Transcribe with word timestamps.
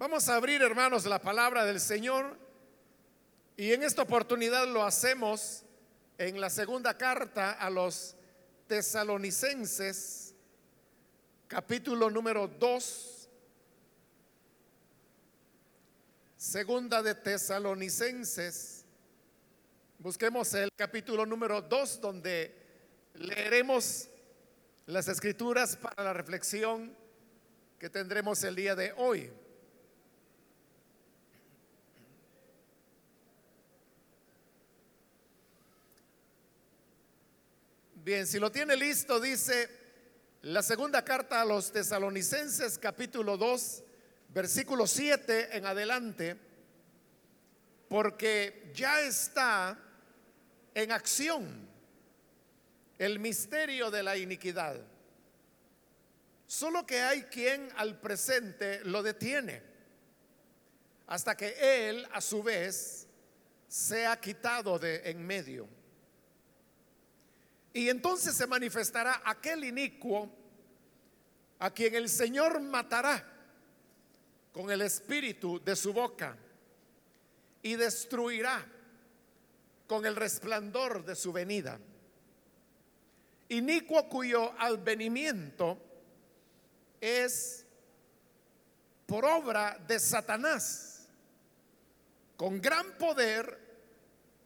Vamos 0.00 0.30
a 0.30 0.36
abrir, 0.36 0.62
hermanos, 0.62 1.04
la 1.04 1.20
palabra 1.20 1.66
del 1.66 1.78
Señor 1.78 2.34
y 3.54 3.74
en 3.74 3.82
esta 3.82 4.00
oportunidad 4.00 4.66
lo 4.66 4.82
hacemos 4.82 5.62
en 6.16 6.40
la 6.40 6.48
segunda 6.48 6.96
carta 6.96 7.52
a 7.52 7.68
los 7.68 8.16
tesalonicenses, 8.66 10.34
capítulo 11.46 12.08
número 12.08 12.48
2. 12.48 13.28
Segunda 16.38 17.02
de 17.02 17.14
tesalonicenses. 17.16 18.86
Busquemos 19.98 20.54
el 20.54 20.70
capítulo 20.74 21.26
número 21.26 21.60
2 21.60 22.00
donde 22.00 22.56
leeremos 23.16 24.08
las 24.86 25.08
escrituras 25.08 25.76
para 25.76 26.02
la 26.02 26.14
reflexión 26.14 26.96
que 27.78 27.90
tendremos 27.90 28.42
el 28.44 28.56
día 28.56 28.74
de 28.74 28.94
hoy. 28.96 29.30
Bien, 38.02 38.26
si 38.26 38.38
lo 38.38 38.50
tiene 38.50 38.76
listo, 38.76 39.20
dice 39.20 39.68
la 40.40 40.62
segunda 40.62 41.04
carta 41.04 41.42
a 41.42 41.44
los 41.44 41.70
tesalonicenses 41.70 42.78
capítulo 42.78 43.36
2, 43.36 43.82
versículo 44.30 44.86
7 44.86 45.54
en 45.54 45.66
adelante, 45.66 46.34
porque 47.90 48.72
ya 48.74 49.02
está 49.02 49.78
en 50.72 50.92
acción 50.92 51.68
el 52.98 53.18
misterio 53.18 53.90
de 53.90 54.02
la 54.02 54.16
iniquidad. 54.16 54.80
Solo 56.46 56.86
que 56.86 57.02
hay 57.02 57.24
quien 57.24 57.68
al 57.76 58.00
presente 58.00 58.82
lo 58.82 59.02
detiene 59.02 59.62
hasta 61.06 61.36
que 61.36 61.90
él 61.90 62.08
a 62.12 62.22
su 62.22 62.42
vez 62.42 63.06
sea 63.68 64.18
quitado 64.18 64.78
de 64.78 65.02
en 65.04 65.26
medio. 65.26 65.79
Y 67.72 67.88
entonces 67.88 68.34
se 68.34 68.46
manifestará 68.46 69.22
aquel 69.24 69.64
inicuo 69.64 70.28
a 71.60 71.70
quien 71.70 71.94
el 71.94 72.08
Señor 72.08 72.60
matará 72.60 73.24
con 74.52 74.70
el 74.70 74.82
espíritu 74.82 75.62
de 75.62 75.76
su 75.76 75.92
boca 75.92 76.36
y 77.62 77.76
destruirá 77.76 78.66
con 79.86 80.06
el 80.06 80.16
resplandor 80.16 81.04
de 81.04 81.14
su 81.14 81.32
venida. 81.32 81.78
Inicuo 83.48 84.08
cuyo 84.08 84.52
advenimiento 84.58 85.78
es 87.00 87.64
por 89.06 89.24
obra 89.24 89.78
de 89.86 89.98
Satanás, 89.98 91.08
con 92.36 92.60
gran 92.60 92.96
poder 92.98 93.58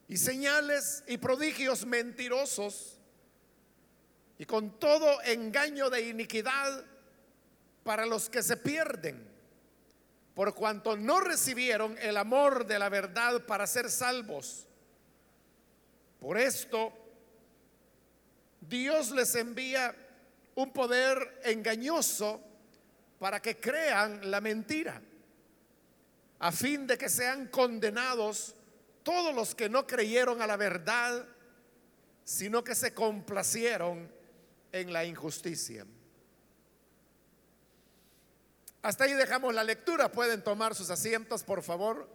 y 0.09 0.17
señales 0.17 1.05
y 1.07 1.19
prodigios 1.19 1.85
mentirosos 1.87 2.94
y 4.45 4.47
con 4.47 4.79
todo 4.79 5.23
engaño 5.23 5.89
de 5.89 6.03
iniquidad 6.03 6.85
para 7.83 8.05
los 8.05 8.29
que 8.29 8.43
se 8.43 8.59
pierden, 8.59 9.27
por 10.35 10.55
cuanto 10.55 10.99
no 10.99 11.19
recibieron 11.19 11.97
el 11.97 12.19
amor 12.19 12.67
de 12.67 12.79
la 12.79 12.91
verdad 12.91 13.47
para 13.47 13.67
ser 13.67 13.91
salvos. 13.91 14.67
Por 16.21 16.37
esto, 16.37 16.93
Dios 18.61 19.13
les 19.13 19.35
envía 19.35 19.97
un 20.57 20.75
poder 20.75 21.41
engañoso 21.45 22.39
para 23.19 23.41
que 23.41 23.59
crean 23.59 24.31
la 24.31 24.43
mentira, 24.43 25.01
a 26.41 26.53
fin 26.53 26.87
de 26.87 26.99
que 26.99 27.09
sean 27.09 27.47
condenados 27.47 28.55
todos 29.03 29.35
los 29.35 29.55
que 29.55 29.71
no 29.71 29.87
creyeron 29.87 30.43
a 30.43 30.47
la 30.47 30.59
verdad, 30.59 31.27
sino 32.25 32.63
que 32.63 32.75
se 32.75 32.93
complacieron 32.93 34.13
en 34.75 34.93
la 34.93 35.05
injusticia. 35.05 35.87
Hasta 38.83 39.05
ahí 39.05 39.13
dejamos 39.13 39.55
la 39.55 39.63
lectura. 39.63 40.11
Pueden 40.11 40.43
tomar 40.43 40.75
sus 40.75 40.91
asientos, 40.91 41.45
por 41.45 41.63
favor. 41.63 42.09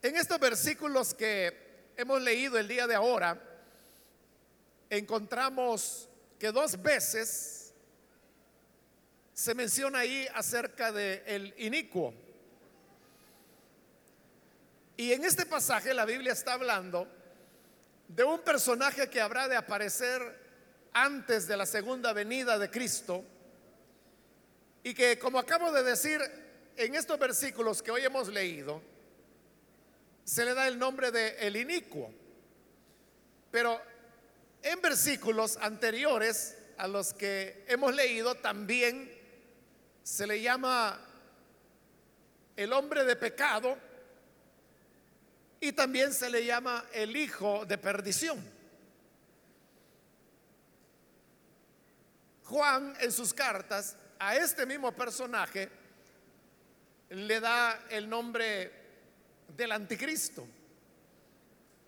En 0.00 0.16
estos 0.16 0.40
versículos 0.40 1.12
que 1.12 1.92
hemos 1.98 2.22
leído 2.22 2.58
el 2.58 2.66
día 2.66 2.86
de 2.86 2.94
ahora, 2.94 3.38
encontramos 4.88 6.08
que 6.38 6.52
dos 6.52 6.80
veces 6.80 7.74
se 9.34 9.54
menciona 9.54 9.98
ahí 9.98 10.26
acerca 10.34 10.90
de 10.90 11.22
el 11.26 11.54
inicuo. 11.58 12.23
Y 14.96 15.12
en 15.12 15.24
este 15.24 15.44
pasaje 15.46 15.92
la 15.92 16.04
Biblia 16.04 16.32
está 16.32 16.52
hablando 16.52 17.08
de 18.08 18.22
un 18.22 18.40
personaje 18.40 19.08
que 19.10 19.20
habrá 19.20 19.48
de 19.48 19.56
aparecer 19.56 20.20
antes 20.92 21.48
de 21.48 21.56
la 21.56 21.66
segunda 21.66 22.12
venida 22.12 22.58
de 22.58 22.70
Cristo 22.70 23.24
y 24.84 24.94
que 24.94 25.18
como 25.18 25.38
acabo 25.38 25.72
de 25.72 25.82
decir 25.82 26.20
en 26.76 26.94
estos 26.94 27.18
versículos 27.18 27.82
que 27.82 27.90
hoy 27.90 28.04
hemos 28.04 28.28
leído, 28.28 28.82
se 30.24 30.44
le 30.44 30.54
da 30.54 30.68
el 30.68 30.78
nombre 30.78 31.10
de 31.10 31.36
el 31.46 31.56
inicuo. 31.56 32.12
Pero 33.50 33.80
en 34.62 34.80
versículos 34.80 35.56
anteriores 35.60 36.56
a 36.76 36.86
los 36.86 37.12
que 37.14 37.64
hemos 37.68 37.94
leído 37.94 38.34
también 38.36 39.10
se 40.02 40.26
le 40.26 40.40
llama 40.40 41.00
el 42.56 42.72
hombre 42.72 43.04
de 43.04 43.16
pecado 43.16 43.76
y 45.64 45.72
también 45.72 46.12
se 46.12 46.28
le 46.28 46.44
llama 46.44 46.84
el 46.92 47.16
hijo 47.16 47.64
de 47.64 47.78
perdición. 47.78 48.38
Juan 52.42 52.94
en 53.00 53.10
sus 53.10 53.32
cartas 53.32 53.96
a 54.18 54.36
este 54.36 54.66
mismo 54.66 54.92
personaje 54.92 55.70
le 57.08 57.40
da 57.40 57.86
el 57.88 58.10
nombre 58.10 58.72
del 59.56 59.72
anticristo. 59.72 60.46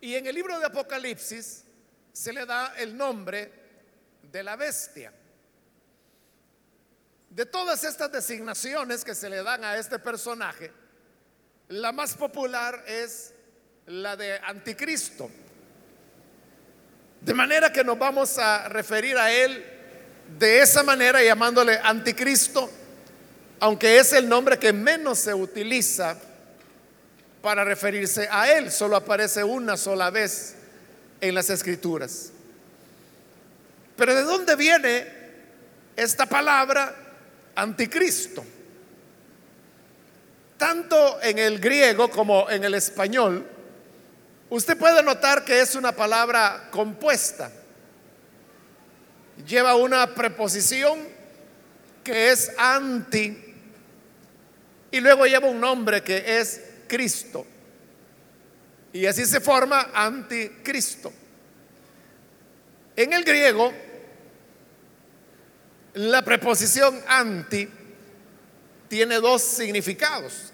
Y 0.01 0.15
en 0.15 0.25
el 0.25 0.33
libro 0.33 0.57
de 0.57 0.65
Apocalipsis 0.65 1.63
se 2.11 2.33
le 2.33 2.47
da 2.47 2.73
el 2.77 2.97
nombre 2.97 3.51
de 4.23 4.41
la 4.41 4.55
bestia. 4.55 5.13
De 7.29 7.45
todas 7.45 7.83
estas 7.83 8.11
designaciones 8.11 9.05
que 9.05 9.13
se 9.13 9.29
le 9.29 9.43
dan 9.43 9.63
a 9.63 9.77
este 9.77 9.99
personaje, 9.99 10.71
la 11.67 11.91
más 11.91 12.15
popular 12.15 12.83
es 12.87 13.35
la 13.87 14.17
de 14.17 14.37
anticristo. 14.39 15.29
De 17.21 17.33
manera 17.33 17.71
que 17.71 17.83
nos 17.83 17.97
vamos 17.97 18.37
a 18.37 18.67
referir 18.67 19.17
a 19.17 19.31
él 19.31 19.65
de 20.37 20.59
esa 20.61 20.83
manera 20.83 21.23
llamándole 21.23 21.79
anticristo, 21.81 22.69
aunque 23.59 23.97
es 23.97 24.11
el 24.13 24.27
nombre 24.27 24.59
que 24.59 24.73
menos 24.73 25.19
se 25.19 25.33
utiliza 25.33 26.17
para 27.41 27.63
referirse 27.63 28.27
a 28.29 28.51
él. 28.51 28.71
Solo 28.71 28.97
aparece 28.97 29.43
una 29.43 29.77
sola 29.77 30.09
vez 30.09 30.55
en 31.21 31.33
las 31.33 31.49
escrituras. 31.49 32.31
Pero 33.95 34.13
¿de 34.13 34.23
dónde 34.23 34.55
viene 34.57 35.07
esta 35.95 36.25
palabra 36.25 36.93
anticristo? 37.55 38.43
Tanto 40.57 41.21
en 41.21 41.39
el 41.39 41.59
griego 41.59 42.09
como 42.09 42.49
en 42.49 42.63
el 42.63 42.73
español, 42.73 43.56
usted 44.49 44.77
puede 44.77 45.03
notar 45.03 45.43
que 45.43 45.59
es 45.61 45.75
una 45.75 45.91
palabra 45.91 46.69
compuesta. 46.71 47.51
Lleva 49.45 49.75
una 49.75 50.13
preposición 50.15 50.99
que 52.03 52.31
es 52.31 52.51
anti 52.57 53.47
y 54.91 54.99
luego 54.99 55.25
lleva 55.25 55.47
un 55.47 55.59
nombre 55.59 56.01
que 56.01 56.39
es 56.39 56.61
Cristo. 56.87 57.45
Y 58.93 59.05
así 59.05 59.25
se 59.25 59.41
forma 59.41 59.91
anticristo. 59.93 61.11
En 62.95 63.13
el 63.13 63.23
griego, 63.23 63.71
la 65.93 66.23
preposición 66.23 66.99
anti 67.07 67.69
tiene 68.87 69.15
dos 69.15 69.41
significados. 69.41 70.51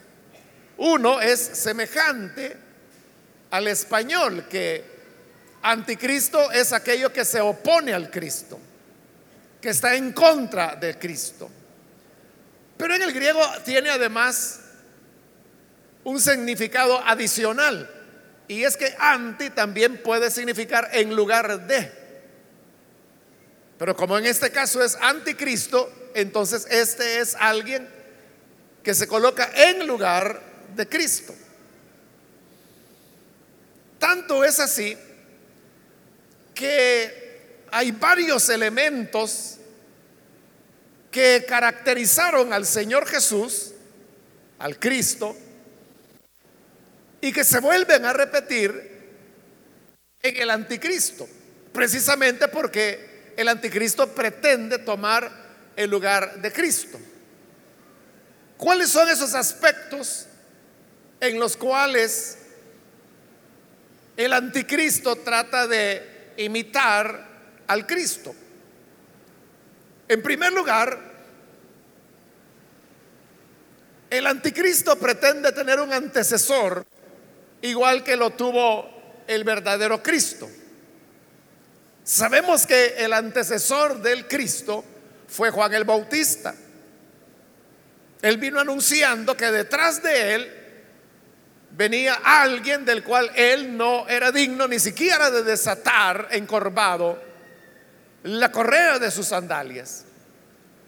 Uno 0.77 1.21
es 1.21 1.39
semejante 1.39 2.57
al 3.53 3.67
español, 3.67 4.47
que 4.49 4.83
anticristo 5.61 6.51
es 6.51 6.73
aquello 6.73 7.13
que 7.13 7.23
se 7.23 7.39
opone 7.39 7.93
al 7.93 8.09
Cristo, 8.09 8.59
que 9.61 9.69
está 9.69 9.93
en 9.93 10.11
contra 10.11 10.75
de 10.75 10.97
Cristo. 10.97 11.51
Pero 12.75 12.95
en 12.95 13.03
el 13.03 13.13
griego 13.13 13.39
tiene 13.63 13.91
además 13.91 14.59
un 16.03 16.19
significado 16.19 16.97
adicional. 17.05 17.87
Y 18.47 18.63
es 18.63 18.75
que 18.75 18.95
anti 18.97 19.51
también 19.51 20.01
puede 20.01 20.31
significar 20.31 20.89
en 20.91 21.15
lugar 21.15 21.67
de. 21.67 21.91
Pero 23.77 23.95
como 23.95 24.17
en 24.17 24.25
este 24.25 24.49
caso 24.49 24.83
es 24.83 24.97
anticristo, 24.99 26.09
entonces 26.15 26.65
este 26.71 27.19
es 27.19 27.35
alguien 27.35 27.87
que 28.81 28.95
se 28.95 29.07
coloca 29.07 29.51
en 29.53 29.85
lugar 29.85 30.41
de 30.75 30.89
Cristo. 30.89 31.35
Tanto 34.03 34.43
es 34.43 34.59
así 34.59 34.97
que 36.53 37.61
hay 37.71 37.91
varios 37.93 38.49
elementos 38.49 39.59
que 41.09 41.45
caracterizaron 41.47 42.51
al 42.51 42.65
Señor 42.65 43.07
Jesús, 43.07 43.71
al 44.59 44.77
Cristo, 44.77 45.37
y 47.21 47.31
que 47.31 47.45
se 47.45 47.61
vuelven 47.61 48.03
a 48.03 48.11
repetir 48.11 48.91
en 50.21 50.35
el 50.35 50.49
anticristo, 50.49 51.25
precisamente 51.71 52.49
porque 52.49 53.31
el 53.37 53.47
anticristo 53.47 54.13
pretende 54.13 54.79
tomar 54.79 55.31
el 55.77 55.89
lugar 55.89 56.41
de 56.41 56.51
Cristo. 56.51 56.99
¿Cuáles 58.57 58.89
son 58.89 59.07
esos 59.07 59.33
aspectos 59.33 60.25
en 61.21 61.39
los 61.39 61.55
cuales 61.55 62.39
el 64.15 64.33
anticristo 64.33 65.15
trata 65.17 65.67
de 65.67 66.33
imitar 66.37 67.27
al 67.67 67.87
Cristo? 67.87 68.35
En 70.07 70.21
primer 70.21 70.53
lugar, 70.53 70.99
el 74.09 74.27
anticristo 74.27 74.95
pretende 74.97 75.51
tener 75.51 75.79
un 75.79 75.91
antecesor 75.91 76.85
igual 77.61 78.03
que 78.03 78.15
lo 78.15 78.31
tuvo 78.31 79.23
el 79.25 79.43
verdadero 79.43 80.03
Cristo. 80.03 80.49
Sabemos 82.03 82.67
que 82.67 82.95
el 82.97 83.13
antecesor 83.13 84.01
del 84.01 84.27
Cristo 84.27 84.83
fue 85.27 85.49
Juan 85.49 85.73
el 85.73 85.85
Bautista. 85.85 86.53
Él 88.21 88.37
vino 88.37 88.59
anunciando 88.59 89.35
que 89.35 89.51
detrás 89.51 90.03
de 90.03 90.35
él 90.35 90.62
venía 91.75 92.19
alguien 92.23 92.85
del 92.85 93.03
cual 93.03 93.31
él 93.35 93.75
no 93.75 94.07
era 94.07 94.31
digno 94.31 94.67
ni 94.67 94.79
siquiera 94.79 95.31
de 95.31 95.43
desatar 95.43 96.29
encorvado 96.31 97.21
la 98.23 98.51
correa 98.51 98.99
de 98.99 99.11
sus 99.11 99.27
sandalias. 99.27 100.05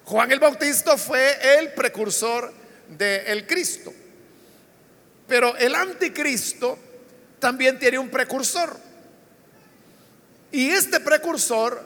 Juan 0.05 0.31
el 0.31 0.39
Bautista 0.39 0.97
fue 0.97 1.57
el 1.57 1.73
precursor 1.73 2.53
del 2.89 3.45
Cristo. 3.47 3.93
Pero 5.27 5.57
el 5.57 5.73
anticristo 5.73 6.77
también 7.39 7.79
tiene 7.79 7.97
un 7.97 8.09
precursor. 8.09 8.77
Y 10.51 10.69
este 10.69 10.99
precursor 10.99 11.81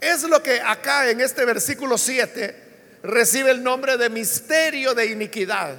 es 0.00 0.22
lo 0.22 0.42
que 0.42 0.60
acá 0.60 1.10
en 1.10 1.20
este 1.20 1.44
versículo 1.44 1.98
7 1.98 2.64
recibe 3.02 3.50
el 3.50 3.62
nombre 3.62 3.96
de 3.96 4.08
misterio 4.08 4.94
de 4.94 5.06
iniquidad. 5.06 5.76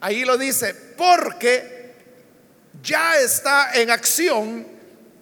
Ahí 0.00 0.24
lo 0.24 0.38
dice, 0.38 0.74
porque 0.96 1.94
ya 2.82 3.18
está 3.18 3.72
en 3.74 3.90
acción 3.90 4.66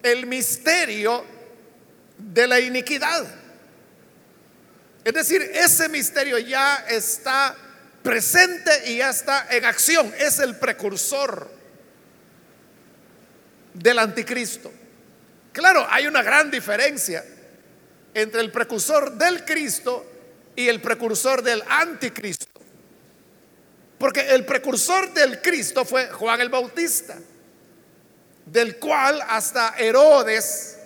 el 0.01 0.25
misterio 0.25 1.25
de 2.17 2.47
la 2.47 2.59
iniquidad. 2.59 3.25
Es 5.03 5.13
decir, 5.13 5.41
ese 5.41 5.89
misterio 5.89 6.37
ya 6.37 6.85
está 6.87 7.55
presente 8.03 8.71
y 8.91 8.97
ya 8.97 9.09
está 9.09 9.47
en 9.49 9.65
acción. 9.65 10.13
Es 10.17 10.39
el 10.39 10.55
precursor 10.57 11.49
del 13.73 13.99
anticristo. 13.99 14.71
Claro, 15.51 15.85
hay 15.89 16.07
una 16.07 16.21
gran 16.21 16.51
diferencia 16.51 17.25
entre 18.13 18.41
el 18.41 18.51
precursor 18.51 19.13
del 19.17 19.45
Cristo 19.45 20.05
y 20.55 20.67
el 20.67 20.81
precursor 20.81 21.41
del 21.41 21.63
anticristo. 21.67 22.58
Porque 23.99 24.21
el 24.21 24.45
precursor 24.45 25.13
del 25.13 25.41
Cristo 25.41 25.83
fue 25.83 26.07
Juan 26.07 26.39
el 26.39 26.49
Bautista, 26.49 27.17
del 28.45 28.77
cual 28.77 29.21
hasta 29.27 29.75
Herodes, 29.77 30.79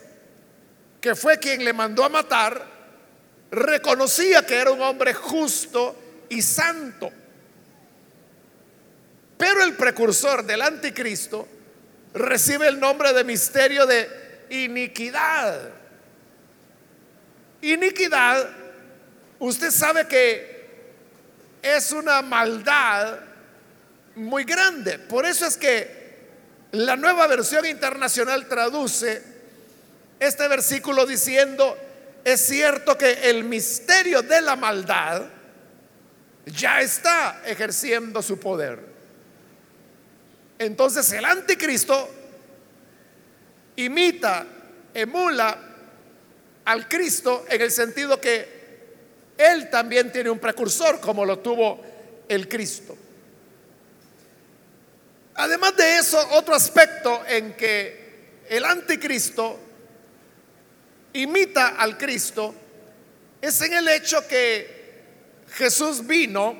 que 1.00 1.14
fue 1.16 1.38
quien 1.38 1.64
le 1.64 1.74
mandó 1.74 2.04
a 2.04 2.10
matar, 2.10 2.66
reconocía 3.52 4.44
que 4.46 4.56
era 4.56 4.72
un 4.72 4.82
hombre 4.82 5.14
justo 5.14 5.96
y 6.28 6.42
santo. 6.42 7.12
Pero 9.38 9.64
el 9.64 9.76
precursor 9.76 10.44
del 10.44 10.64
anticristo 10.64 11.48
recibe 12.16 12.68
el 12.68 12.80
nombre 12.80 13.14
de 13.14 13.24
misterio 13.24 13.86
de 13.86 14.46
iniquidad. 14.50 15.70
Iniquidad, 17.62 18.50
usted 19.38 19.70
sabe 19.70 20.08
que 20.08 20.53
es 21.64 21.94
una 21.94 22.22
maldad 22.22 23.20
muy 24.16 24.44
grande. 24.44 25.00
Por 25.00 25.26
eso 25.26 25.46
es 25.48 25.58
que 25.58 26.04
la 26.74 26.96
nueva 26.96 27.26
versión 27.28 27.66
internacional 27.66 28.48
traduce 28.48 29.24
este 30.20 30.48
versículo 30.48 31.06
diciendo, 31.06 31.78
es 32.24 32.46
cierto 32.46 32.98
que 32.98 33.30
el 33.30 33.46
misterio 33.46 34.22
de 34.22 34.42
la 34.42 34.56
maldad 34.56 35.24
ya 36.46 36.82
está 36.82 37.42
ejerciendo 37.46 38.22
su 38.22 38.40
poder. 38.40 38.80
Entonces 40.60 41.12
el 41.14 41.26
anticristo 41.26 42.10
imita, 43.78 44.46
emula 44.94 45.58
al 46.66 46.88
Cristo 46.88 47.46
en 47.50 47.62
el 47.62 47.72
sentido 47.72 48.20
que 48.20 48.53
él 49.38 49.70
también 49.70 50.12
tiene 50.12 50.30
un 50.30 50.40
precursor 50.40 51.00
como 51.00 51.26
lo 51.26 51.40
tuvo 51.40 51.82
el 52.28 52.48
Cristo. 52.48 52.98
Además 55.36 55.76
de 55.76 55.98
eso, 55.98 56.20
otro 56.34 56.54
aspecto 56.54 57.24
en 57.28 57.54
que 57.54 58.04
el 58.50 58.64
anticristo 58.66 59.60
imita 61.14 61.70
al 61.70 61.98
Cristo 61.98 62.54
es 63.42 63.62
en 63.62 63.74
el 63.74 63.88
hecho 63.88 64.28
que 64.28 64.84
Jesús 65.56 66.06
vino 66.06 66.58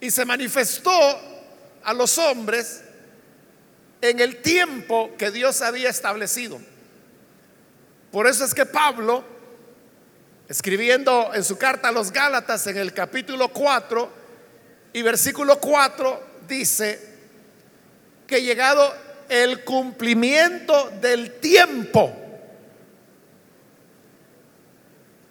y 0.00 0.10
se 0.10 0.24
manifestó 0.24 0.90
a 1.84 1.92
los 1.92 2.18
hombres 2.18 2.82
en 4.00 4.20
el 4.20 4.42
tiempo 4.42 5.12
que 5.16 5.30
Dios 5.30 5.62
había 5.62 5.90
establecido. 5.90 6.60
Por 8.10 8.26
eso 8.26 8.44
es 8.44 8.52
que 8.52 8.66
Pablo, 8.66 9.24
escribiendo 10.52 11.32
en 11.32 11.44
su 11.44 11.56
carta 11.56 11.88
a 11.88 11.92
los 11.92 12.12
Gálatas 12.12 12.66
en 12.66 12.76
el 12.76 12.92
capítulo 12.92 13.48
4 13.48 14.12
y 14.92 15.00
versículo 15.00 15.58
4, 15.58 16.42
dice 16.46 17.00
que 18.26 18.42
llegado 18.42 18.94
el 19.30 19.64
cumplimiento 19.64 20.90
del 21.00 21.40
tiempo, 21.40 22.14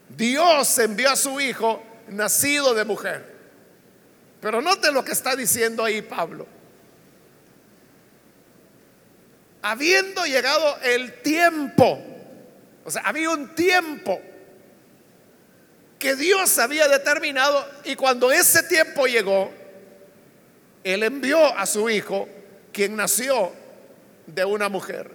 Dios 0.09 0.79
envió 0.79 1.11
a 1.11 1.15
su 1.15 1.39
Hijo 1.39 1.83
nacido 2.07 2.73
de 2.73 2.83
mujer. 2.83 3.23
Pero 4.41 4.59
note 4.59 4.91
lo 4.91 5.05
que 5.05 5.11
está 5.11 5.35
diciendo 5.35 5.85
ahí 5.85 6.01
Pablo. 6.01 6.47
Habiendo 9.61 10.25
llegado 10.25 10.79
el 10.81 11.21
tiempo, 11.21 12.03
o 12.83 12.89
sea, 12.89 13.03
había 13.03 13.29
un 13.29 13.53
tiempo 13.53 14.19
que 16.01 16.15
Dios 16.15 16.57
había 16.57 16.87
determinado 16.87 17.63
y 17.83 17.95
cuando 17.95 18.31
ese 18.31 18.63
tiempo 18.63 19.05
llegó, 19.05 19.53
Él 20.83 21.03
envió 21.03 21.55
a 21.55 21.67
su 21.67 21.91
hijo, 21.91 22.27
quien 22.73 22.95
nació 22.95 23.53
de 24.25 24.43
una 24.43 24.67
mujer. 24.67 25.11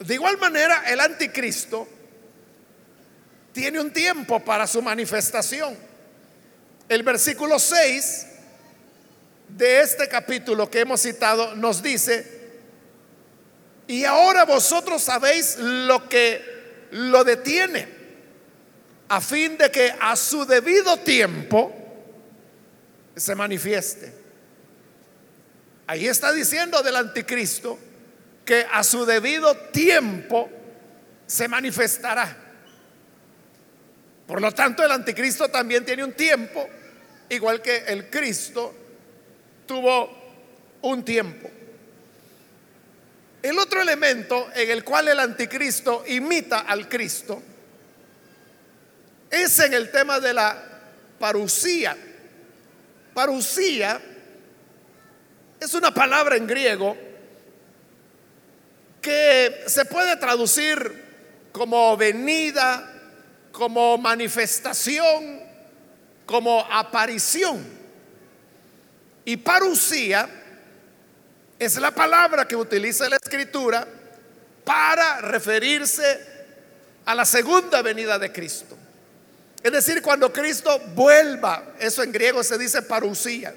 De 0.00 0.14
igual 0.14 0.38
manera, 0.38 0.84
el 0.90 0.98
anticristo 1.00 1.86
tiene 3.52 3.78
un 3.78 3.92
tiempo 3.92 4.42
para 4.42 4.66
su 4.66 4.80
manifestación. 4.80 5.76
El 6.88 7.02
versículo 7.02 7.58
6 7.58 8.26
de 9.50 9.82
este 9.82 10.08
capítulo 10.08 10.70
que 10.70 10.80
hemos 10.80 11.02
citado 11.02 11.54
nos 11.56 11.82
dice, 11.82 12.40
y 13.86 14.04
ahora 14.04 14.46
vosotros 14.46 15.02
sabéis 15.02 15.58
lo 15.58 16.08
que 16.08 16.88
lo 16.92 17.22
detiene, 17.22 17.91
a 19.12 19.20
fin 19.20 19.58
de 19.58 19.70
que 19.70 19.94
a 20.00 20.16
su 20.16 20.46
debido 20.46 20.96
tiempo 20.96 21.70
se 23.14 23.34
manifieste. 23.34 24.10
Ahí 25.86 26.08
está 26.08 26.32
diciendo 26.32 26.82
del 26.82 26.96
anticristo 26.96 27.78
que 28.42 28.66
a 28.72 28.82
su 28.82 29.04
debido 29.04 29.54
tiempo 29.70 30.48
se 31.26 31.46
manifestará. 31.46 32.34
Por 34.26 34.40
lo 34.40 34.50
tanto, 34.52 34.82
el 34.82 34.90
anticristo 34.90 35.50
también 35.50 35.84
tiene 35.84 36.04
un 36.04 36.14
tiempo, 36.14 36.66
igual 37.28 37.60
que 37.60 37.84
el 37.88 38.08
Cristo 38.08 38.74
tuvo 39.66 40.10
un 40.80 41.04
tiempo. 41.04 41.50
El 43.42 43.58
otro 43.58 43.82
elemento 43.82 44.48
en 44.54 44.70
el 44.70 44.82
cual 44.82 45.08
el 45.08 45.20
anticristo 45.20 46.02
imita 46.06 46.60
al 46.60 46.88
Cristo 46.88 47.42
es 49.32 49.58
en 49.60 49.72
el 49.72 49.90
tema 49.90 50.20
de 50.20 50.34
la 50.34 50.62
parucía. 51.18 51.96
Parucía 53.14 54.00
es 55.58 55.72
una 55.72 55.92
palabra 55.92 56.36
en 56.36 56.46
griego 56.46 56.94
que 59.00 59.64
se 59.66 59.86
puede 59.86 60.16
traducir 60.16 61.48
como 61.50 61.96
venida, 61.96 62.88
como 63.52 63.96
manifestación, 63.96 65.40
como 66.26 66.60
aparición. 66.70 67.64
Y 69.24 69.38
parucía 69.38 70.28
es 71.58 71.76
la 71.76 71.90
palabra 71.92 72.46
que 72.46 72.56
utiliza 72.56 73.08
la 73.08 73.16
escritura 73.16 73.88
para 74.62 75.22
referirse 75.22 76.20
a 77.06 77.14
la 77.14 77.24
segunda 77.24 77.80
venida 77.80 78.18
de 78.18 78.30
Cristo. 78.30 78.76
Es 79.62 79.70
decir, 79.70 80.02
cuando 80.02 80.32
Cristo 80.32 80.78
vuelva, 80.94 81.74
eso 81.78 82.02
en 82.02 82.10
griego 82.10 82.42
se 82.42 82.58
dice 82.58 82.82
parucía. 82.82 83.54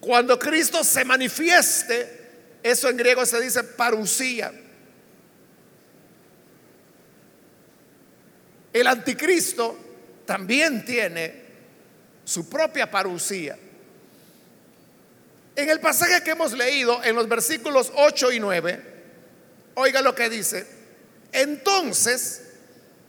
Cuando 0.00 0.38
Cristo 0.38 0.82
se 0.82 1.04
manifieste, 1.04 2.20
eso 2.62 2.88
en 2.88 2.96
griego 2.96 3.26
se 3.26 3.40
dice 3.40 3.62
parucía. 3.62 4.52
El 8.72 8.86
anticristo 8.86 9.78
también 10.24 10.84
tiene 10.84 11.42
su 12.24 12.48
propia 12.48 12.90
parucía. 12.90 13.58
En 15.54 15.68
el 15.68 15.80
pasaje 15.80 16.22
que 16.22 16.30
hemos 16.30 16.52
leído, 16.54 17.04
en 17.04 17.14
los 17.14 17.28
versículos 17.28 17.92
8 17.94 18.32
y 18.32 18.40
9, 18.40 18.82
oiga 19.74 20.00
lo 20.00 20.14
que 20.14 20.30
dice, 20.30 20.66
entonces 21.30 22.51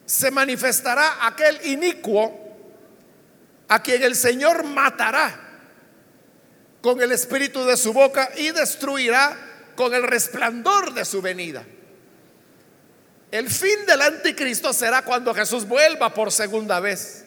se 0.05 0.31
manifestará 0.31 1.25
aquel 1.25 1.59
inicuo 1.65 2.39
a 3.67 3.81
quien 3.81 4.03
el 4.03 4.15
Señor 4.15 4.63
matará 4.63 5.39
con 6.81 7.01
el 7.01 7.11
espíritu 7.11 7.63
de 7.65 7.77
su 7.77 7.93
boca 7.93 8.29
y 8.37 8.51
destruirá 8.51 9.37
con 9.75 9.93
el 9.93 10.03
resplandor 10.03 10.93
de 10.93 11.05
su 11.05 11.21
venida. 11.21 11.65
El 13.31 13.49
fin 13.49 13.85
del 13.87 14.01
anticristo 14.01 14.73
será 14.73 15.01
cuando 15.03 15.33
Jesús 15.33 15.67
vuelva 15.67 16.13
por 16.13 16.31
segunda 16.31 16.79
vez. 16.79 17.25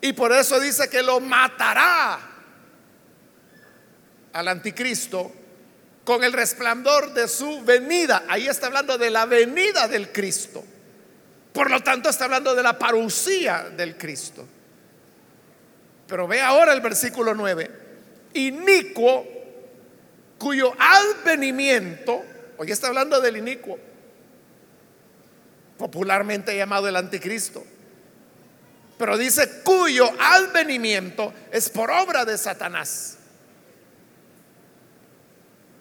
Y 0.00 0.12
por 0.12 0.32
eso 0.32 0.58
dice 0.60 0.88
que 0.88 1.02
lo 1.02 1.20
matará 1.20 2.18
al 4.32 4.48
anticristo 4.48 5.32
con 6.04 6.22
el 6.22 6.32
resplandor 6.32 7.12
de 7.12 7.28
su 7.28 7.62
venida. 7.64 8.24
Ahí 8.28 8.46
está 8.46 8.68
hablando 8.68 8.96
de 8.96 9.10
la 9.10 9.26
venida 9.26 9.88
del 9.88 10.12
Cristo. 10.12 10.64
Por 11.56 11.70
lo 11.70 11.82
tanto, 11.82 12.10
está 12.10 12.26
hablando 12.26 12.54
de 12.54 12.62
la 12.62 12.78
parucía 12.78 13.70
del 13.74 13.96
Cristo. 13.96 14.46
Pero 16.06 16.28
ve 16.28 16.42
ahora 16.42 16.74
el 16.74 16.82
versículo 16.82 17.34
9. 17.34 17.70
Inicuo, 18.34 19.26
cuyo 20.36 20.74
advenimiento, 20.78 22.22
hoy 22.58 22.70
está 22.70 22.88
hablando 22.88 23.22
del 23.22 23.38
inicuo, 23.38 23.78
popularmente 25.78 26.54
llamado 26.54 26.88
el 26.88 26.96
anticristo. 26.96 27.64
Pero 28.98 29.16
dice 29.16 29.62
cuyo 29.64 30.10
advenimiento 30.20 31.32
es 31.50 31.70
por 31.70 31.90
obra 31.90 32.26
de 32.26 32.36
Satanás. 32.36 33.16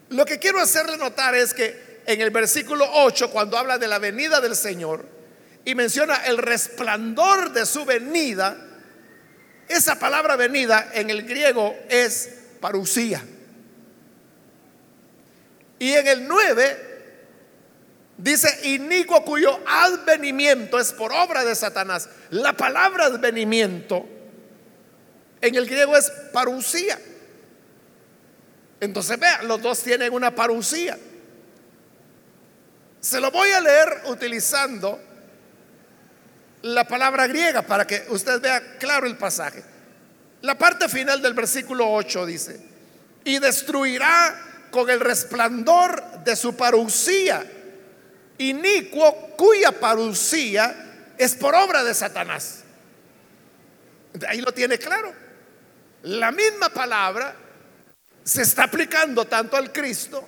Lo 0.07 0.23
que 0.23 0.39
quiero 0.39 0.61
hacerle 0.61 0.95
notar 0.95 1.35
es 1.35 1.53
que 1.53 2.01
en 2.05 2.21
el 2.21 2.29
versículo 2.29 2.87
8, 2.89 3.29
cuando 3.29 3.57
habla 3.57 3.77
de 3.77 3.89
la 3.89 3.99
venida 3.99 4.39
del 4.39 4.55
Señor, 4.55 5.14
y 5.65 5.73
menciona 5.73 6.15
el 6.25 6.37
resplandor 6.37 7.51
de 7.51 7.65
su 7.65 7.83
venida, 7.85 8.55
esa 9.67 9.97
palabra 9.97 10.35
venida 10.35 10.91
en 10.93 11.09
el 11.09 11.23
griego 11.23 11.75
es 11.89 12.29
parucía. 12.61 13.23
Y 15.79 15.91
en 15.91 16.07
el 16.07 16.27
9 16.27 16.93
dice 18.17 18.69
inicuo 18.69 19.25
cuyo 19.25 19.59
advenimiento 19.67 20.79
es 20.79 20.93
por 20.93 21.11
obra 21.11 21.43
de 21.43 21.55
Satanás. 21.55 22.09
La 22.29 22.53
palabra 22.53 23.05
advenimiento 23.05 24.05
en 25.41 25.55
el 25.55 25.65
griego 25.65 25.97
es 25.97 26.11
parucía. 26.31 26.99
Entonces 28.79 29.19
vea, 29.19 29.41
los 29.43 29.61
dos 29.63 29.81
tienen 29.81 30.13
una 30.13 30.33
parucía. 30.35 30.95
Se 32.99 33.19
lo 33.19 33.31
voy 33.31 33.49
a 33.49 33.61
leer 33.61 34.03
utilizando 34.05 34.99
la 36.65 36.87
palabra 36.87 37.27
griega 37.27 37.61
para 37.61 37.85
que 37.85 38.07
usted 38.09 38.41
vea 38.41 38.77
claro 38.79 39.05
el 39.05 39.15
pasaje. 39.17 39.63
La 40.41 40.57
parte 40.57 40.89
final 40.89 41.21
del 41.21 41.35
versículo 41.35 41.91
8 41.91 42.25
dice, 42.25 42.59
y 43.23 43.37
destruirá 43.37 44.67
con 44.71 44.89
el 44.89 44.99
resplandor 44.99 46.23
de 46.23 46.35
su 46.35 46.55
parucía, 46.55 47.45
inicuo 48.39 49.35
cuya 49.37 49.73
parucía 49.73 51.13
es 51.19 51.35
por 51.35 51.53
obra 51.53 51.83
de 51.83 51.93
Satanás. 51.93 52.63
Ahí 54.27 54.41
lo 54.41 54.51
tiene 54.51 54.79
claro. 54.79 55.13
La 56.01 56.31
misma 56.31 56.69
palabra 56.69 57.35
se 58.23 58.41
está 58.41 58.63
aplicando 58.63 59.25
tanto 59.25 59.55
al 59.55 59.71
Cristo 59.71 60.27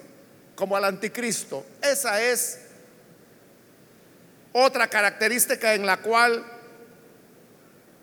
como 0.53 0.77
al 0.77 0.86
anticristo. 0.86 1.65
Esa 1.82 2.22
es 2.22 2.66
otra 4.60 4.88
característica 4.88 5.76
en 5.76 5.86
la 5.86 5.98
cual 5.98 6.44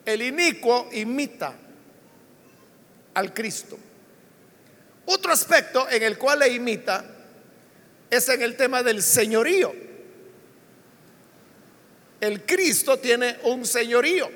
el 0.05 0.23
inicuo 0.23 0.89
imita 0.93 1.53
al 3.15 3.35
Cristo. 3.35 3.77
Otro 5.07 5.33
aspecto 5.33 5.89
en 5.91 6.05
el 6.05 6.17
cual 6.17 6.39
le 6.39 6.49
imita 6.49 7.05
es 8.09 8.29
en 8.29 8.41
el 8.43 8.57
tema 8.57 8.85
del 8.85 9.03
señorío. 9.03 9.75
El 12.21 12.47
Cristo 12.47 13.01
tiene 13.01 13.37
un 13.43 13.67
señorío. 13.67 14.31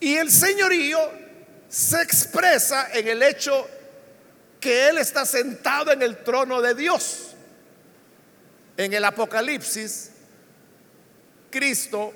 Y 0.00 0.16
el 0.16 0.30
señorío 0.30 0.98
se 1.68 2.00
expresa 2.00 2.88
en 2.94 3.06
el 3.06 3.22
hecho 3.22 3.68
que 4.58 4.88
Él 4.88 4.96
está 4.96 5.26
sentado 5.26 5.92
en 5.92 6.00
el 6.00 6.24
trono 6.24 6.62
de 6.62 6.74
Dios. 6.74 7.34
En 8.78 8.94
el 8.94 9.04
Apocalipsis 9.04 10.09
Cristo 11.50 12.14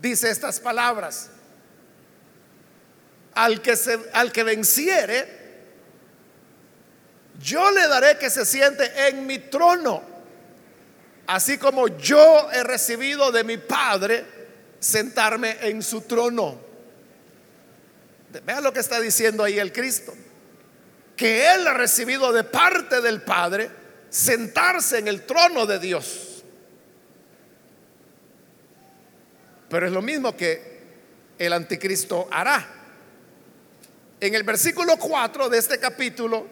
dice 0.00 0.30
estas 0.30 0.60
palabras. 0.60 1.30
Al 3.34 3.60
que, 3.60 3.76
se, 3.76 3.98
al 4.12 4.30
que 4.30 4.44
venciere, 4.44 5.44
yo 7.40 7.70
le 7.72 7.88
daré 7.88 8.16
que 8.18 8.30
se 8.30 8.44
siente 8.44 9.08
en 9.08 9.26
mi 9.26 9.38
trono, 9.38 10.02
así 11.26 11.58
como 11.58 11.88
yo 11.88 12.50
he 12.52 12.62
recibido 12.62 13.32
de 13.32 13.42
mi 13.42 13.58
Padre 13.58 14.24
sentarme 14.78 15.56
en 15.62 15.82
su 15.82 16.02
trono. 16.02 16.60
Vea 18.44 18.60
lo 18.60 18.72
que 18.72 18.80
está 18.80 19.00
diciendo 19.00 19.42
ahí 19.42 19.58
el 19.58 19.72
Cristo, 19.72 20.14
que 21.16 21.52
Él 21.54 21.66
ha 21.66 21.74
recibido 21.74 22.32
de 22.32 22.44
parte 22.44 23.00
del 23.00 23.22
Padre 23.22 23.70
sentarse 24.10 24.98
en 24.98 25.08
el 25.08 25.22
trono 25.22 25.66
de 25.66 25.78
Dios. 25.78 26.33
Pero 29.74 29.88
es 29.88 29.92
lo 29.92 30.02
mismo 30.02 30.36
que 30.36 30.62
el 31.36 31.52
anticristo 31.52 32.28
hará. 32.30 32.64
En 34.20 34.32
el 34.32 34.44
versículo 34.44 34.96
4 34.96 35.48
de 35.48 35.58
este 35.58 35.80
capítulo, 35.80 36.46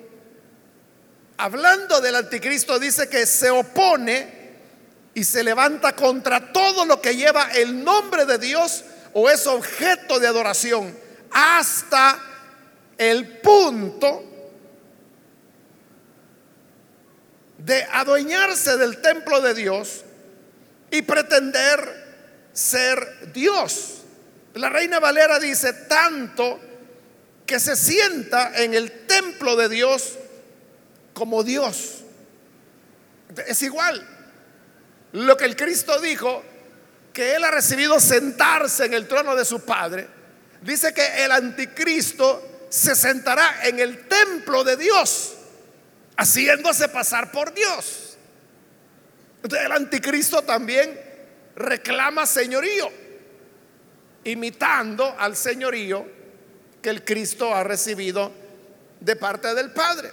hablando 1.36 2.00
del 2.00 2.16
anticristo, 2.16 2.80
dice 2.80 3.08
que 3.08 3.24
se 3.26 3.48
opone 3.48 4.26
y 5.14 5.22
se 5.22 5.44
levanta 5.44 5.94
contra 5.94 6.52
todo 6.52 6.84
lo 6.84 7.00
que 7.00 7.14
lleva 7.14 7.52
el 7.52 7.84
nombre 7.84 8.24
de 8.26 8.38
Dios 8.38 8.82
o 9.12 9.30
es 9.30 9.46
objeto 9.46 10.18
de 10.18 10.26
adoración 10.26 10.92
hasta 11.30 12.18
el 12.98 13.38
punto 13.38 14.24
de 17.58 17.84
adueñarse 17.84 18.76
del 18.78 19.00
templo 19.00 19.40
de 19.40 19.54
Dios 19.54 20.02
y 20.90 21.02
pretender 21.02 22.01
ser 22.52 23.32
Dios. 23.32 24.02
La 24.54 24.68
reina 24.68 25.00
Valera 25.00 25.38
dice 25.38 25.72
tanto 25.72 26.60
que 27.46 27.58
se 27.58 27.76
sienta 27.76 28.52
en 28.62 28.74
el 28.74 29.06
templo 29.06 29.56
de 29.56 29.68
Dios 29.68 30.18
como 31.14 31.42
Dios. 31.42 32.00
Es 33.46 33.62
igual. 33.62 34.06
Lo 35.12 35.36
que 35.36 35.44
el 35.44 35.56
Cristo 35.56 36.00
dijo, 36.00 36.42
que 37.12 37.34
él 37.34 37.44
ha 37.44 37.50
recibido 37.50 38.00
sentarse 38.00 38.86
en 38.86 38.94
el 38.94 39.06
trono 39.06 39.36
de 39.36 39.44
su 39.44 39.60
Padre, 39.60 40.08
dice 40.62 40.94
que 40.94 41.24
el 41.24 41.30
anticristo 41.30 42.66
se 42.70 42.94
sentará 42.94 43.66
en 43.66 43.78
el 43.78 44.08
templo 44.08 44.64
de 44.64 44.76
Dios, 44.76 45.34
haciéndose 46.16 46.88
pasar 46.88 47.30
por 47.30 47.52
Dios. 47.52 48.16
Entonces 49.42 49.66
el 49.66 49.72
anticristo 49.72 50.42
también 50.42 51.11
reclama 51.56 52.26
señorío. 52.26 53.02
imitando 54.24 55.16
al 55.18 55.34
señorío 55.34 56.06
que 56.80 56.90
el 56.90 57.04
Cristo 57.04 57.52
ha 57.52 57.64
recibido 57.64 58.32
de 59.00 59.16
parte 59.16 59.52
del 59.54 59.72
Padre. 59.72 60.12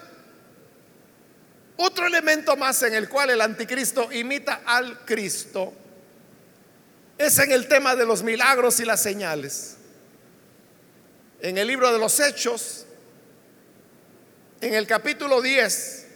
Otro 1.78 2.08
elemento 2.08 2.58
más 2.58 2.82
en 2.84 2.96
el 2.96 3.08
cual 3.08 3.30
el 3.30 3.40
anticristo 3.40 4.12
imita 4.12 4.64
al 4.66 5.06
Cristo 5.06 5.74
es 7.18 7.38
en 7.40 7.52
el 7.52 7.68
tema 7.68 7.96
de 7.96 8.06
los 8.06 8.24
milagros 8.24 8.80
y 8.80 8.86
las 8.86 9.02
señales. 9.02 9.78
En 11.42 11.58
el 11.58 11.68
libro 11.68 11.94
de 11.94 12.00
los 12.00 12.20
Hechos, 12.20 12.86
en 14.60 14.74
el 14.74 14.88
capítulo 14.88 15.42
10, 15.42 16.08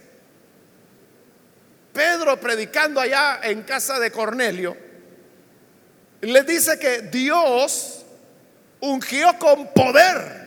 Pedro 1.94 2.40
predicando 2.40 3.00
allá 3.00 3.40
en 3.44 3.64
casa 3.64 4.00
de 4.00 4.12
Cornelio, 4.12 4.76
le 6.28 6.44
dice 6.44 6.80
que 6.80 7.02
Dios 7.02 8.06
ungió 8.80 9.38
con 9.40 9.68
poder 9.74 10.44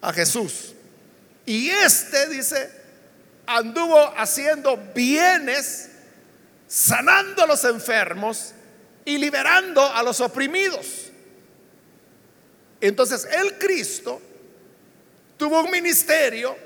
a 0.00 0.12
Jesús. 0.12 0.74
Y 1.46 1.70
este, 1.70 2.28
dice, 2.28 2.70
anduvo 3.46 4.12
haciendo 4.16 4.76
bienes, 4.94 5.90
sanando 6.66 7.42
a 7.42 7.46
los 7.46 7.64
enfermos 7.64 8.52
y 9.04 9.18
liberando 9.18 9.84
a 9.84 10.02
los 10.02 10.20
oprimidos. 10.20 11.10
Entonces 12.80 13.26
el 13.30 13.58
Cristo 13.58 14.20
tuvo 15.36 15.62
un 15.62 15.70
ministerio 15.70 16.56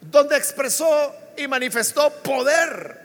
donde 0.00 0.36
expresó 0.36 1.14
y 1.36 1.46
manifestó 1.46 2.12
poder. 2.22 3.01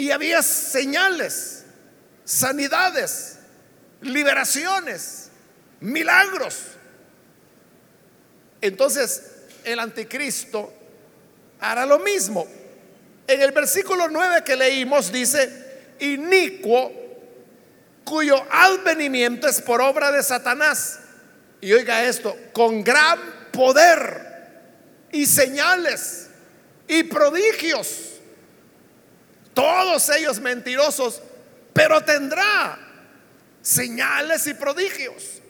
Y 0.00 0.12
había 0.12 0.42
señales, 0.42 1.62
sanidades, 2.24 3.36
liberaciones, 4.00 5.28
milagros. 5.80 6.56
Entonces 8.62 9.24
el 9.62 9.78
anticristo 9.78 10.72
hará 11.60 11.84
lo 11.84 11.98
mismo. 11.98 12.46
En 13.26 13.42
el 13.42 13.52
versículo 13.52 14.08
9 14.08 14.42
que 14.42 14.56
leímos 14.56 15.12
dice, 15.12 15.96
inicuo 16.00 16.90
cuyo 18.02 18.42
advenimiento 18.50 19.48
es 19.48 19.60
por 19.60 19.82
obra 19.82 20.10
de 20.10 20.22
Satanás. 20.22 20.98
Y 21.60 21.74
oiga 21.74 22.04
esto, 22.04 22.34
con 22.54 22.82
gran 22.82 23.18
poder 23.52 24.48
y 25.12 25.26
señales 25.26 26.30
y 26.88 27.02
prodigios. 27.02 28.09
Todos 29.60 30.08
ellos 30.08 30.40
mentirosos, 30.40 31.20
pero 31.74 32.02
tendrá 32.02 32.78
señales 33.60 34.46
y 34.46 34.54
prodigios. 34.54 35.42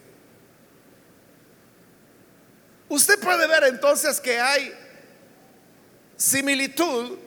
Usted 2.88 3.20
puede 3.20 3.46
ver 3.46 3.62
entonces 3.62 4.18
que 4.18 4.40
hay 4.40 4.74
similitud 6.16 7.18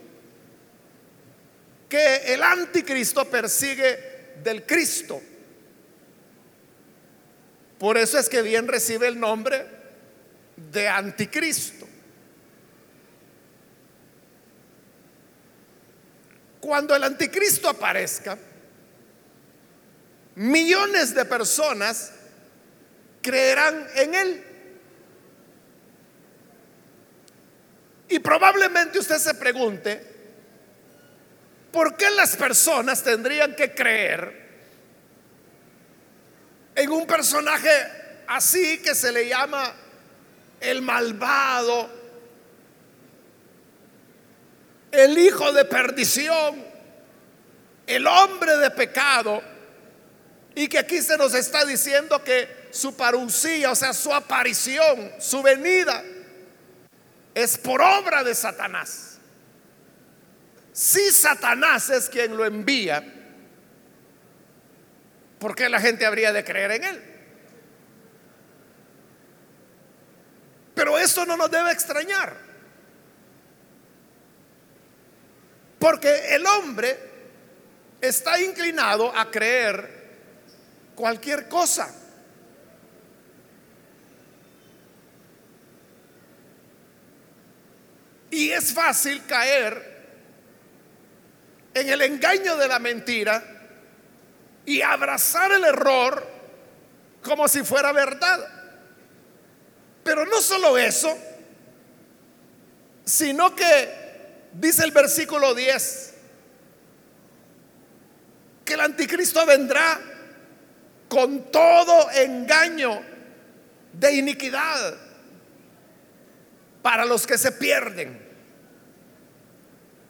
que 1.87 2.33
el 2.33 2.43
anticristo 2.43 3.23
persigue 3.29 4.33
del 4.43 4.65
Cristo. 4.65 5.21
Por 7.79 7.97
eso 7.97 8.19
es 8.19 8.27
que 8.27 8.41
bien 8.41 8.67
recibe 8.67 9.07
el 9.07 9.17
nombre 9.17 9.65
de 10.57 10.89
anticristo. 10.89 11.92
Cuando 16.63 16.95
el 16.95 17.03
anticristo 17.03 17.67
aparezca, 17.67 18.37
millones 20.35 21.13
de 21.13 21.25
personas 21.25 22.13
creerán 23.21 23.85
en 23.95 24.15
él. 24.15 24.43
Y 28.07 28.17
probablemente 28.19 28.97
usted 28.97 29.17
se 29.17 29.33
pregunte, 29.33 30.07
¿por 31.69 31.97
qué 31.97 32.09
las 32.11 32.37
personas 32.37 33.03
tendrían 33.03 33.57
que 33.57 33.75
creer 33.75 34.49
en 36.75 36.91
un 36.91 37.05
personaje 37.05 38.23
así 38.27 38.81
que 38.81 38.95
se 38.95 39.11
le 39.11 39.27
llama 39.27 39.69
el 40.61 40.81
malvado, 40.81 42.02
el 44.93 45.17
hijo 45.17 45.51
de 45.51 45.65
perdición, 45.65 46.63
el 47.87 48.05
hombre 48.05 48.57
de 48.57 48.69
pecado, 48.69 49.41
y 50.55 50.67
que 50.67 50.77
aquí 50.77 51.01
se 51.01 51.17
nos 51.17 51.33
está 51.33 51.65
diciendo 51.65 52.23
que 52.23 52.67
su 52.71 52.95
parucía, 52.95 53.71
o 53.71 53.75
sea, 53.75 53.91
su 53.91 54.13
aparición, 54.13 55.11
su 55.19 55.41
venida, 55.41 56.03
es 57.33 57.57
por 57.57 57.81
obra 57.81 58.23
de 58.23 58.35
Satanás. 58.35 59.17
Si 60.71 61.11
Satanás 61.11 61.89
es 61.89 62.07
quien 62.07 62.37
lo 62.37 62.45
envía, 62.45 63.03
¿por 65.39 65.55
qué 65.55 65.69
la 65.69 65.79
gente 65.79 66.05
habría 66.05 66.31
de 66.31 66.43
creer 66.43 66.71
en 66.71 66.83
él? 66.83 67.03
Pero 70.75 70.99
eso 70.99 71.25
no 71.25 71.35
nos 71.35 71.49
debe 71.49 71.71
extrañar. 71.71 72.42
Porque 75.83 76.33
el 76.33 76.45
hombre 76.47 76.97
está 77.99 78.39
inclinado 78.41 79.13
a 79.13 79.29
creer 79.29 80.15
cualquier 80.95 81.49
cosa. 81.49 81.93
Y 88.31 88.49
es 88.49 88.73
fácil 88.73 89.25
caer 89.25 90.05
en 91.73 91.89
el 91.89 92.01
engaño 92.01 92.55
de 92.55 92.67
la 92.69 92.79
mentira 92.79 93.43
y 94.65 94.81
abrazar 94.81 95.51
el 95.51 95.65
error 95.65 96.25
como 97.21 97.45
si 97.49 97.61
fuera 97.61 97.91
verdad. 97.91 98.39
Pero 100.01 100.25
no 100.27 100.41
solo 100.41 100.77
eso, 100.77 101.13
sino 103.03 103.53
que 103.53 104.02
dice 104.53 104.83
el 104.83 104.91
versículo 104.91 105.53
10, 105.53 106.13
que 108.65 108.73
el 108.73 108.79
anticristo 108.81 109.45
vendrá 109.45 109.99
con 111.09 111.51
todo 111.51 112.09
engaño 112.11 113.01
de 113.93 114.13
iniquidad 114.13 114.95
para 116.81 117.05
los 117.05 117.27
que 117.27 117.37
se 117.37 117.51
pierden. 117.51 118.21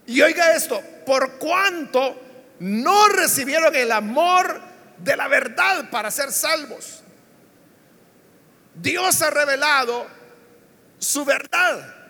Y 0.05 0.21
oiga 0.21 0.53
esto, 0.53 0.81
por 1.05 1.37
cuanto 1.37 2.21
no 2.59 3.07
recibieron 3.09 3.75
el 3.75 3.91
amor 3.91 4.61
de 4.97 5.15
la 5.17 5.27
verdad 5.27 5.89
para 5.89 6.11
ser 6.11 6.31
salvos. 6.31 7.03
Dios 8.75 9.21
ha 9.21 9.29
revelado 9.29 10.07
su 10.97 11.25
verdad. 11.25 12.02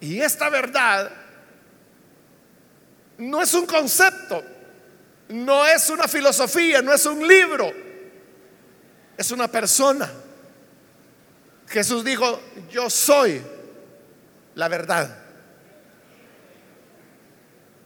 Y 0.00 0.20
esta 0.20 0.48
verdad 0.48 1.10
no 3.18 3.42
es 3.42 3.52
un 3.52 3.66
concepto, 3.66 4.42
no 5.28 5.66
es 5.66 5.90
una 5.90 6.08
filosofía, 6.08 6.80
no 6.80 6.92
es 6.92 7.04
un 7.04 7.26
libro, 7.26 7.72
es 9.16 9.30
una 9.30 9.46
persona. 9.46 10.10
Jesús 11.68 12.04
dijo, 12.04 12.40
yo 12.70 12.88
soy 12.88 13.42
la 14.54 14.68
verdad. 14.68 15.16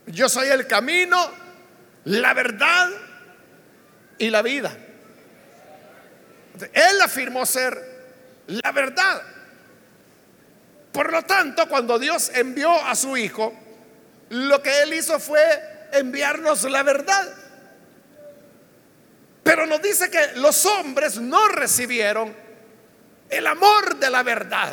Yo 0.07 0.29
soy 0.29 0.49
el 0.49 0.67
camino, 0.67 1.31
la 2.05 2.33
verdad 2.33 2.91
y 4.19 4.31
la 4.31 4.43
vida. 4.43 4.77
Él 6.73 7.01
afirmó 7.03 7.45
ser 7.45 7.77
la 8.47 8.71
verdad. 8.73 9.34
Por 10.95 11.11
lo 11.11 11.23
tanto, 11.25 11.69
cuando 11.69 11.99
Dios 11.99 12.31
envió 12.33 12.73
a 12.73 12.95
su 12.95 13.17
Hijo, 13.17 13.53
lo 14.29 14.63
que 14.63 14.83
Él 14.83 14.95
hizo 14.95 15.19
fue 15.19 15.89
enviarnos 15.91 16.63
la 16.71 16.85
verdad. 16.85 17.35
Pero 19.43 19.67
nos 19.67 19.83
dice 19.83 20.09
que 20.09 20.37
los 20.37 20.65
hombres 20.67 21.19
no 21.19 21.49
recibieron 21.49 22.33
el 23.29 23.45
amor 23.45 23.97
de 23.97 24.09
la 24.09 24.23
verdad. 24.23 24.73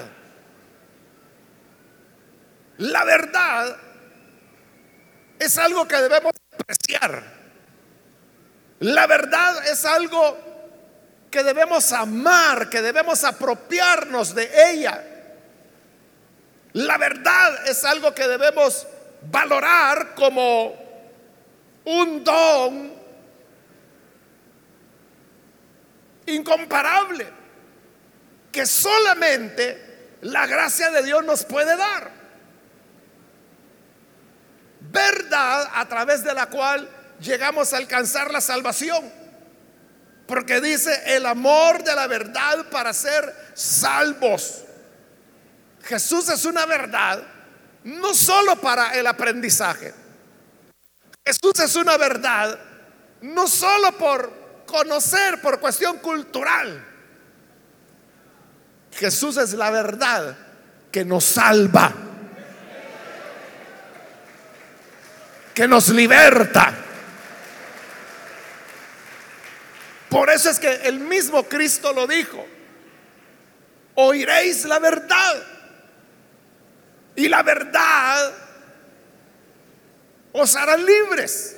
La 2.78 3.04
verdad 3.04 3.78
es 5.40 5.58
algo 5.58 5.88
que 5.88 5.96
debemos 5.96 6.34
apreciar. 6.56 7.24
La 8.82 9.08
verdad 9.08 9.68
es 9.68 9.86
algo 9.86 10.38
que 11.32 11.42
debemos 11.42 11.92
amar, 11.94 12.70
que 12.70 12.84
debemos 12.84 13.24
apropiarnos 13.24 14.36
de 14.36 14.72
ella. 14.72 15.08
La 16.74 16.98
verdad 16.98 17.68
es 17.68 17.84
algo 17.84 18.14
que 18.14 18.28
debemos 18.28 18.88
valorar 19.30 20.16
como 20.16 20.74
un 21.86 22.24
don 22.24 22.94
incomparable 26.28 27.28
que 28.52 28.66
solamente 28.66 30.18
la 30.22 30.46
gracia 30.46 30.92
de 30.92 31.04
Dios 31.04 31.24
nos 31.26 31.44
puede 31.46 31.76
dar. 31.76 32.12
Verdad 34.80 35.70
a 35.74 35.88
través 35.88 36.24
de 36.24 36.34
la 36.34 36.48
cual 36.48 36.90
llegamos 37.20 37.74
a 37.74 37.78
alcanzar 37.78 38.32
la 38.32 38.42
salvación. 38.42 39.12
Porque 40.28 40.62
dice 40.62 41.16
el 41.16 41.26
amor 41.26 41.84
de 41.84 41.96
la 41.96 42.08
verdad 42.08 42.66
para 42.70 42.94
ser 42.94 43.34
salvos. 43.54 44.64
Jesús 45.84 46.30
es 46.30 46.46
una 46.46 46.66
verdad 46.66 47.24
no 47.84 48.14
solo 48.14 48.56
para 48.58 48.94
el 48.96 49.08
aprendizaje. 49.08 49.94
Jesús 51.26 51.60
es 51.64 51.76
una 51.76 51.98
verdad 51.98 52.60
no 53.22 53.48
solo 53.48 53.92
por 53.98 54.64
conocer, 54.66 55.42
por 55.42 55.60
cuestión 55.60 56.00
cultural. 56.00 56.88
Jesús 58.94 59.38
es 59.38 59.54
la 59.54 59.72
verdad 59.72 60.36
que 60.92 61.06
nos 61.06 61.24
salva, 61.24 61.94
que 65.54 65.68
nos 65.68 65.90
liberta. 65.90 66.74
Por 70.10 70.30
eso 70.30 70.50
es 70.50 70.60
que 70.60 70.74
el 70.84 71.00
mismo 71.00 71.44
Cristo 71.44 71.94
lo 71.94 72.06
dijo. 72.06 72.46
Oiréis 73.96 74.66
la 74.66 74.80
verdad. 74.80 75.61
Y 77.16 77.28
la 77.28 77.44
verdad 77.44 78.32
os 80.32 80.56
hará 80.56 80.78
libres. 80.78 81.58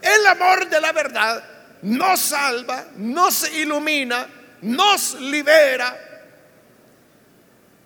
El 0.00 0.26
amor 0.26 0.68
de 0.68 0.80
la 0.80 0.92
verdad 0.92 1.44
nos 1.82 2.20
salva, 2.20 2.86
nos 2.96 3.50
ilumina, 3.52 4.26
nos 4.62 5.14
libera. 5.20 5.96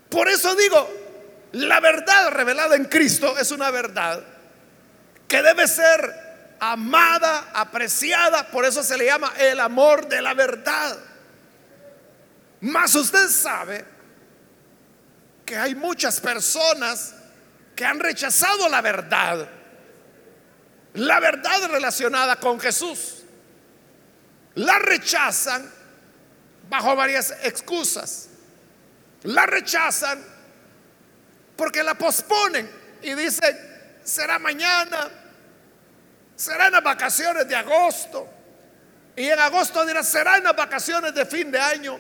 Por 0.09 0.29
eso 0.29 0.55
digo, 0.55 0.89
la 1.53 1.81
verdad 1.81 2.31
revelada 2.31 2.77
en 2.77 2.85
Cristo 2.85 3.37
es 3.39 3.51
una 3.51 3.71
verdad 3.71 4.23
que 5.27 5.43
debe 5.43 5.67
ser 5.67 6.29
amada, 6.61 7.51
apreciada, 7.53 8.49
por 8.49 8.65
eso 8.65 8.83
se 8.83 8.97
le 8.97 9.07
llama 9.07 9.33
el 9.39 9.61
amor 9.61 10.09
de 10.09 10.23
la 10.23 10.35
verdad. 10.35 10.97
Mas 12.61 12.95
usted 12.95 13.29
sabe 13.29 13.85
que 15.49 15.57
hay 15.57 15.75
muchas 15.75 16.21
personas 16.21 17.15
que 17.75 17.83
han 17.83 17.99
rechazado 17.99 18.69
la 18.69 18.83
verdad, 18.83 19.49
la 20.93 21.21
verdad 21.21 21.71
relacionada 21.71 22.37
con 22.37 22.61
Jesús. 22.61 23.23
La 24.57 24.79
rechazan 24.79 25.73
bajo 26.69 26.95
varias 26.95 27.35
excusas. 27.45 28.29
La 29.23 29.47
rechazan 29.47 30.23
porque 31.57 31.83
la 31.83 31.95
posponen 31.95 32.71
y 33.01 33.15
dicen, 33.15 33.57
será 34.05 34.39
mañana, 34.39 35.09
será 36.37 36.67
en 36.67 36.75
las 36.75 36.85
vacaciones 36.85 37.49
de 37.49 37.57
agosto. 37.57 38.29
Y 39.17 39.31
en 39.31 39.39
agosto 39.39 39.87
dirá, 39.87 40.03
será 40.03 40.37
en 40.37 40.45
las 40.45 40.55
vacaciones 40.55 41.15
de 41.15 41.25
fin 41.25 41.51
de 41.51 41.59
año. 41.59 41.99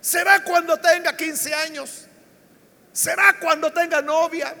Será 0.00 0.44
cuando 0.44 0.76
tenga 0.76 1.16
15 1.16 1.52
años. 1.52 2.06
Será 2.94 3.34
cuando 3.40 3.72
tenga 3.72 4.00
novia. 4.00 4.54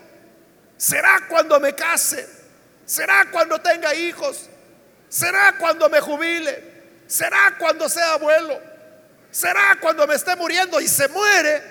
Será 0.76 1.20
cuando 1.28 1.60
me 1.60 1.72
case. 1.72 2.28
Será 2.84 3.30
cuando 3.30 3.60
tenga 3.60 3.94
hijos. 3.94 4.50
Será 5.08 5.56
cuando 5.56 5.88
me 5.88 6.00
jubile. 6.00 6.74
Será 7.06 7.54
cuando 7.56 7.88
sea 7.88 8.14
abuelo. 8.14 8.60
Será 9.30 9.78
cuando 9.80 10.04
me 10.08 10.16
esté 10.16 10.34
muriendo 10.34 10.80
y 10.80 10.88
se 10.88 11.06
muere. 11.06 11.62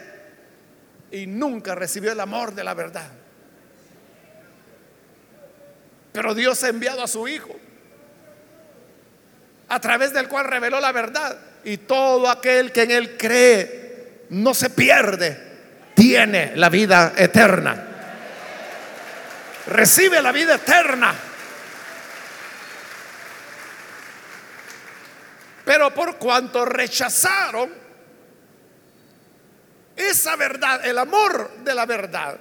Y 1.11 1.27
nunca 1.27 1.75
recibió 1.75 2.13
el 2.13 2.19
amor 2.21 2.53
de 2.53 2.63
la 2.63 2.73
verdad. 2.73 3.11
Pero 6.13 6.33
Dios 6.33 6.63
ha 6.63 6.69
enviado 6.69 7.03
a 7.03 7.07
su 7.07 7.27
Hijo, 7.27 7.55
a 9.67 9.81
través 9.81 10.13
del 10.13 10.29
cual 10.29 10.45
reveló 10.45 10.79
la 10.79 10.93
verdad. 10.93 11.37
Y 11.65 11.75
todo 11.77 12.29
aquel 12.29 12.71
que 12.71 12.83
en 12.83 12.91
Él 12.91 13.17
cree 13.17 14.25
no 14.29 14.53
se 14.53 14.69
pierde, 14.69 15.52
tiene 15.93 16.55
la 16.55 16.69
vida 16.69 17.13
eterna. 17.15 17.87
Recibe 19.67 20.21
la 20.21 20.31
vida 20.31 20.55
eterna. 20.55 21.13
Pero 25.65 25.93
por 25.93 26.17
cuanto 26.17 26.65
rechazaron 26.65 27.71
esa 29.95 30.35
verdad, 30.35 30.85
el 30.85 30.97
amor 30.97 31.51
de 31.63 31.73
la 31.75 31.85
verdad, 31.85 32.37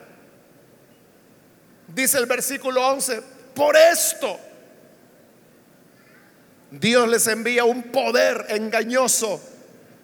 dice 1.87 2.19
el 2.19 2.27
versículo 2.27 2.85
11, 2.89 3.23
por 3.55 3.77
esto, 3.77 4.41
Dios 6.71 7.09
les 7.09 7.27
envía 7.27 7.65
un 7.65 7.85
poder 7.85 8.47
engañoso 8.49 9.41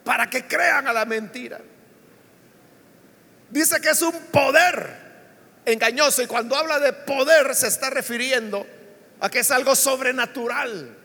para 0.03 0.29
que 0.29 0.45
crean 0.45 0.87
a 0.87 0.93
la 0.93 1.05
mentira. 1.05 1.59
Dice 3.49 3.81
que 3.81 3.89
es 3.89 4.01
un 4.01 4.13
poder 4.31 5.09
engañoso 5.65 6.21
y 6.21 6.27
cuando 6.27 6.55
habla 6.55 6.79
de 6.79 6.93
poder 6.93 7.55
se 7.55 7.67
está 7.67 7.89
refiriendo 7.89 8.65
a 9.19 9.29
que 9.29 9.39
es 9.39 9.51
algo 9.51 9.75
sobrenatural. 9.75 10.95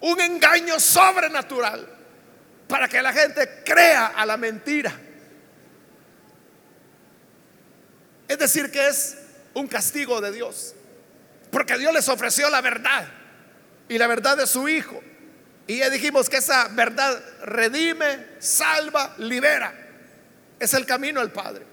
Un 0.00 0.20
engaño 0.20 0.78
sobrenatural 0.78 1.88
para 2.68 2.88
que 2.88 3.02
la 3.02 3.12
gente 3.12 3.62
crea 3.64 4.06
a 4.08 4.26
la 4.26 4.36
mentira. 4.36 4.92
Es 8.28 8.38
decir, 8.38 8.70
que 8.70 8.86
es 8.86 9.16
un 9.54 9.66
castigo 9.66 10.20
de 10.20 10.32
Dios. 10.32 10.74
Porque 11.50 11.78
Dios 11.78 11.92
les 11.94 12.08
ofreció 12.08 12.50
la 12.50 12.60
verdad 12.60 13.08
y 13.88 13.96
la 13.96 14.06
verdad 14.06 14.36
de 14.36 14.46
su 14.46 14.68
Hijo. 14.68 15.02
Y 15.66 15.78
ya 15.78 15.90
dijimos 15.90 16.28
que 16.28 16.36
esa 16.36 16.68
verdad 16.68 17.20
redime, 17.42 18.26
salva, 18.38 19.14
libera. 19.18 19.87
Es 20.58 20.74
el 20.74 20.86
camino 20.86 21.20
al 21.20 21.30
Padre. 21.32 21.64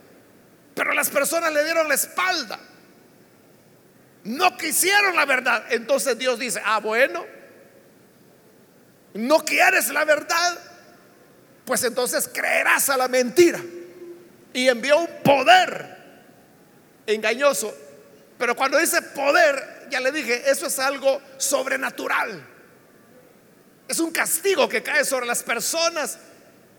Pero 0.76 0.94
las 0.94 1.10
personas 1.10 1.54
le 1.54 1.64
dieron 1.64 1.88
la 1.88 1.96
espalda. 1.96 2.60
No 4.26 4.58
quisieron 4.58 5.16
la 5.16 5.26
verdad. 5.26 5.66
Entonces 5.70 6.18
Dios 6.18 6.38
dice, 6.40 6.62
ah, 6.64 6.80
bueno, 6.80 7.26
no 9.14 9.40
quieres 9.46 9.90
la 9.90 10.04
verdad. 10.04 10.60
Pues 11.66 11.84
entonces 11.84 12.30
creerás 12.32 12.90
a 12.90 12.98
la 12.98 13.08
mentira. 13.08 13.60
Y 14.54 14.68
envió 14.68 15.00
un 15.00 15.10
poder 15.24 15.96
engañoso. 17.08 17.74
Pero 18.38 18.56
cuando 18.56 18.78
dice 18.78 19.02
poder, 19.02 19.88
ya 19.90 20.00
le 20.00 20.12
dije, 20.12 20.50
eso 20.50 20.68
es 20.68 20.78
algo 20.80 21.22
sobrenatural. 21.38 22.46
Es 23.88 24.00
un 24.00 24.12
castigo 24.12 24.68
que 24.68 24.84
cae 24.84 25.06
sobre 25.06 25.26
las 25.26 25.44
personas 25.44 26.18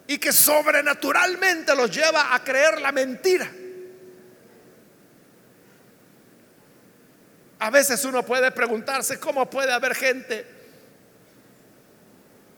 y 0.07 0.19
que 0.19 0.33
sobrenaturalmente 0.33 1.75
los 1.75 1.91
lleva 1.91 2.35
a 2.35 2.45
creer 2.45 2.81
la 2.81 2.93
mentira. 2.93 3.51
A 7.59 7.71
veces 7.71 8.05
uno 8.05 8.25
puede 8.25 8.51
preguntarse 8.51 9.19
cómo 9.19 9.49
puede 9.49 9.73
haber 9.73 9.95
gente 9.95 10.47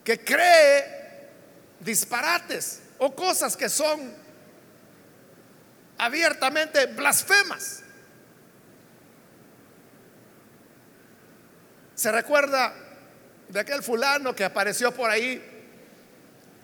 que 0.05 0.25
cree 0.25 1.29
disparates 1.81 2.83
o 2.99 3.15
cosas 3.15 3.57
que 3.57 3.69
son 3.69 4.15
abiertamente 5.99 6.87
blasfemas. 6.87 7.83
¿Se 11.95 12.13
recuerda 12.13 12.75
de 13.49 13.61
aquel 13.61 13.83
fulano 13.83 14.35
que 14.35 14.45
apareció 14.45 14.93
por 14.93 15.11
ahí 15.11 15.48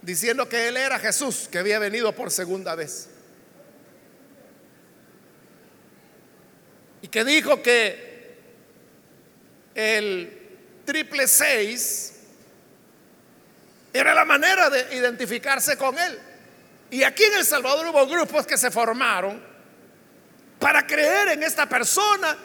diciendo 0.04 0.48
que 0.48 0.68
él 0.68 0.76
era 0.76 0.98
Jesús, 0.98 1.48
que 1.50 1.58
había 1.58 1.78
venido 1.78 2.14
por 2.14 2.30
segunda 2.30 2.74
vez? 2.74 3.08
Y 7.02 7.08
que 7.08 7.24
dijo 7.24 7.62
que 7.62 8.38
el 9.74 10.82
triple 10.84 11.26
seis 11.26 12.12
era 13.92 14.14
la 14.14 14.24
manera 14.24 14.70
de 14.70 14.96
identificarse 14.96 15.76
con 15.76 15.98
él. 15.98 16.18
Y 16.90 17.02
aquí 17.02 17.24
en 17.24 17.34
El 17.34 17.44
Salvador 17.44 17.86
hubo 17.88 18.06
grupos 18.06 18.46
que 18.46 18.58
se 18.58 18.70
formaron 18.70 19.42
para 20.58 20.86
creer 20.86 21.28
en 21.28 21.42
esta 21.42 21.68
persona 21.68 22.36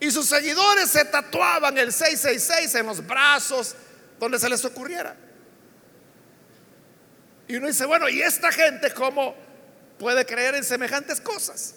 y 0.00 0.10
sus 0.10 0.26
seguidores 0.26 0.90
se 0.90 1.04
tatuaban 1.04 1.76
el 1.78 1.92
666 1.92 2.74
en 2.76 2.86
los 2.86 3.06
brazos 3.06 3.74
donde 4.18 4.38
se 4.38 4.48
les 4.48 4.64
ocurriera. 4.64 5.16
Y 7.48 7.56
uno 7.56 7.66
dice, 7.66 7.86
bueno, 7.86 8.08
¿y 8.10 8.20
esta 8.20 8.52
gente 8.52 8.92
cómo 8.92 9.34
puede 9.98 10.26
creer 10.26 10.54
en 10.54 10.62
semejantes 10.62 11.18
cosas? 11.18 11.74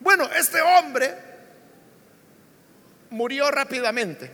Bueno, 0.00 0.28
este 0.36 0.60
hombre 0.60 1.14
murió 3.10 3.48
rápidamente. 3.52 4.28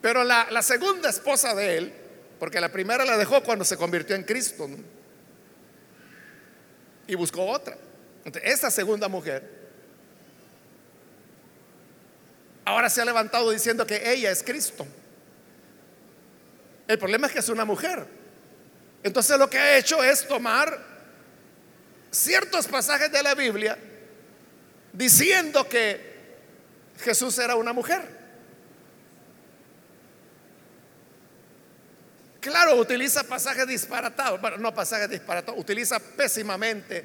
Pero 0.00 0.24
la, 0.24 0.62
segunda 0.62 1.10
esposa 1.10 1.54
de 1.54 1.76
él, 1.76 1.94
porque 2.38 2.58
la 2.58 2.72
primera 2.72 3.04
la 3.04 3.18
dejó 3.18 3.42
cuando 3.42 3.66
se 3.66 3.76
convirtió 3.76 4.16
en 4.16 4.24
Cristo, 4.24 4.66
y 7.06 7.14
buscó 7.16 7.44
otra. 7.44 7.76
Entonces, 8.24 8.50
esa 8.50 8.70
segunda 8.70 9.08
mujer 9.08 9.59
ahora 12.64 12.90
se 12.90 13.00
ha 13.00 13.04
levantado 13.04 13.50
diciendo 13.50 13.86
que 13.86 14.12
ella 14.12 14.30
es 14.30 14.42
Cristo. 14.42 14.86
El 16.86 16.98
problema 16.98 17.26
es 17.26 17.32
que 17.32 17.38
es 17.38 17.48
una 17.48 17.64
mujer. 17.64 18.06
Entonces 19.02 19.38
lo 19.38 19.48
que 19.48 19.58
ha 19.58 19.76
hecho 19.76 20.02
es 20.02 20.26
tomar 20.26 20.78
ciertos 22.10 22.66
pasajes 22.66 23.10
de 23.12 23.22
la 23.22 23.34
Biblia 23.34 23.78
diciendo 24.92 25.68
que 25.68 26.10
Jesús 27.02 27.38
era 27.38 27.56
una 27.56 27.72
mujer. 27.72 28.20
Claro, 32.40 32.76
utiliza 32.76 33.22
pasajes 33.22 33.66
disparatados, 33.66 34.40
bueno, 34.40 34.56
no 34.56 34.74
pasajes 34.74 35.10
disparatados, 35.10 35.60
utiliza 35.60 35.98
pésimamente 35.98 37.04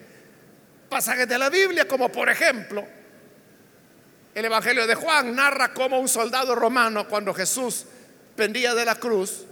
pasajes 0.90 1.28
de 1.28 1.38
la 1.38 1.50
Biblia, 1.50 1.88
como 1.88 2.10
por 2.10 2.30
ejemplo, 2.30 2.88
el 4.36 4.46
Evangelio 4.46 4.86
de 4.86 4.96
Juan 4.96 5.34
narra 5.34 5.74
cómo 5.74 5.98
un 5.98 6.10
soldado 6.10 6.56
romano, 6.56 7.08
cuando 7.08 7.34
Jesús 7.34 7.86
pendía 8.36 8.76
de 8.76 8.84
la 8.84 8.96
cruz, 8.96 9.46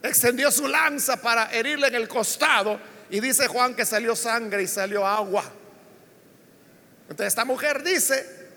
extendió 0.00 0.52
su 0.52 0.68
lanza 0.68 1.20
para 1.20 1.52
herirle 1.52 1.88
en 1.88 1.96
el 1.96 2.06
costado 2.06 2.78
y 3.10 3.18
dice 3.18 3.48
Juan 3.48 3.74
que 3.74 3.84
salió 3.84 4.14
sangre 4.14 4.62
y 4.62 4.68
salió 4.68 5.04
agua. 5.04 5.44
Entonces 7.02 7.26
esta 7.26 7.44
mujer 7.44 7.82
dice 7.82 8.48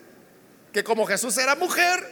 que 0.72 0.84
como 0.84 1.04
Jesús 1.04 1.36
era 1.36 1.56
mujer 1.56 2.08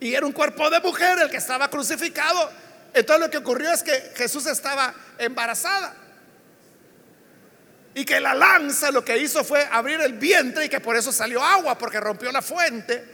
y 0.00 0.14
era 0.14 0.24
un 0.24 0.32
cuerpo 0.32 0.70
de 0.70 0.80
mujer 0.80 1.18
el 1.18 1.28
que 1.28 1.36
estaba 1.36 1.68
crucificado, 1.68 2.50
entonces 2.94 3.26
lo 3.26 3.30
que 3.30 3.36
ocurrió 3.36 3.72
es 3.72 3.82
que 3.82 4.12
Jesús 4.16 4.46
estaba 4.46 4.94
embarazada. 5.18 5.94
Y 7.94 8.04
que 8.04 8.20
la 8.20 8.34
lanza 8.34 8.90
lo 8.90 9.04
que 9.04 9.18
hizo 9.18 9.42
fue 9.44 9.66
abrir 9.70 10.00
el 10.00 10.14
vientre 10.14 10.66
y 10.66 10.68
que 10.68 10.80
por 10.80 10.96
eso 10.96 11.10
salió 11.10 11.42
agua, 11.42 11.76
porque 11.76 11.98
rompió 11.98 12.30
la 12.30 12.42
fuente 12.42 13.04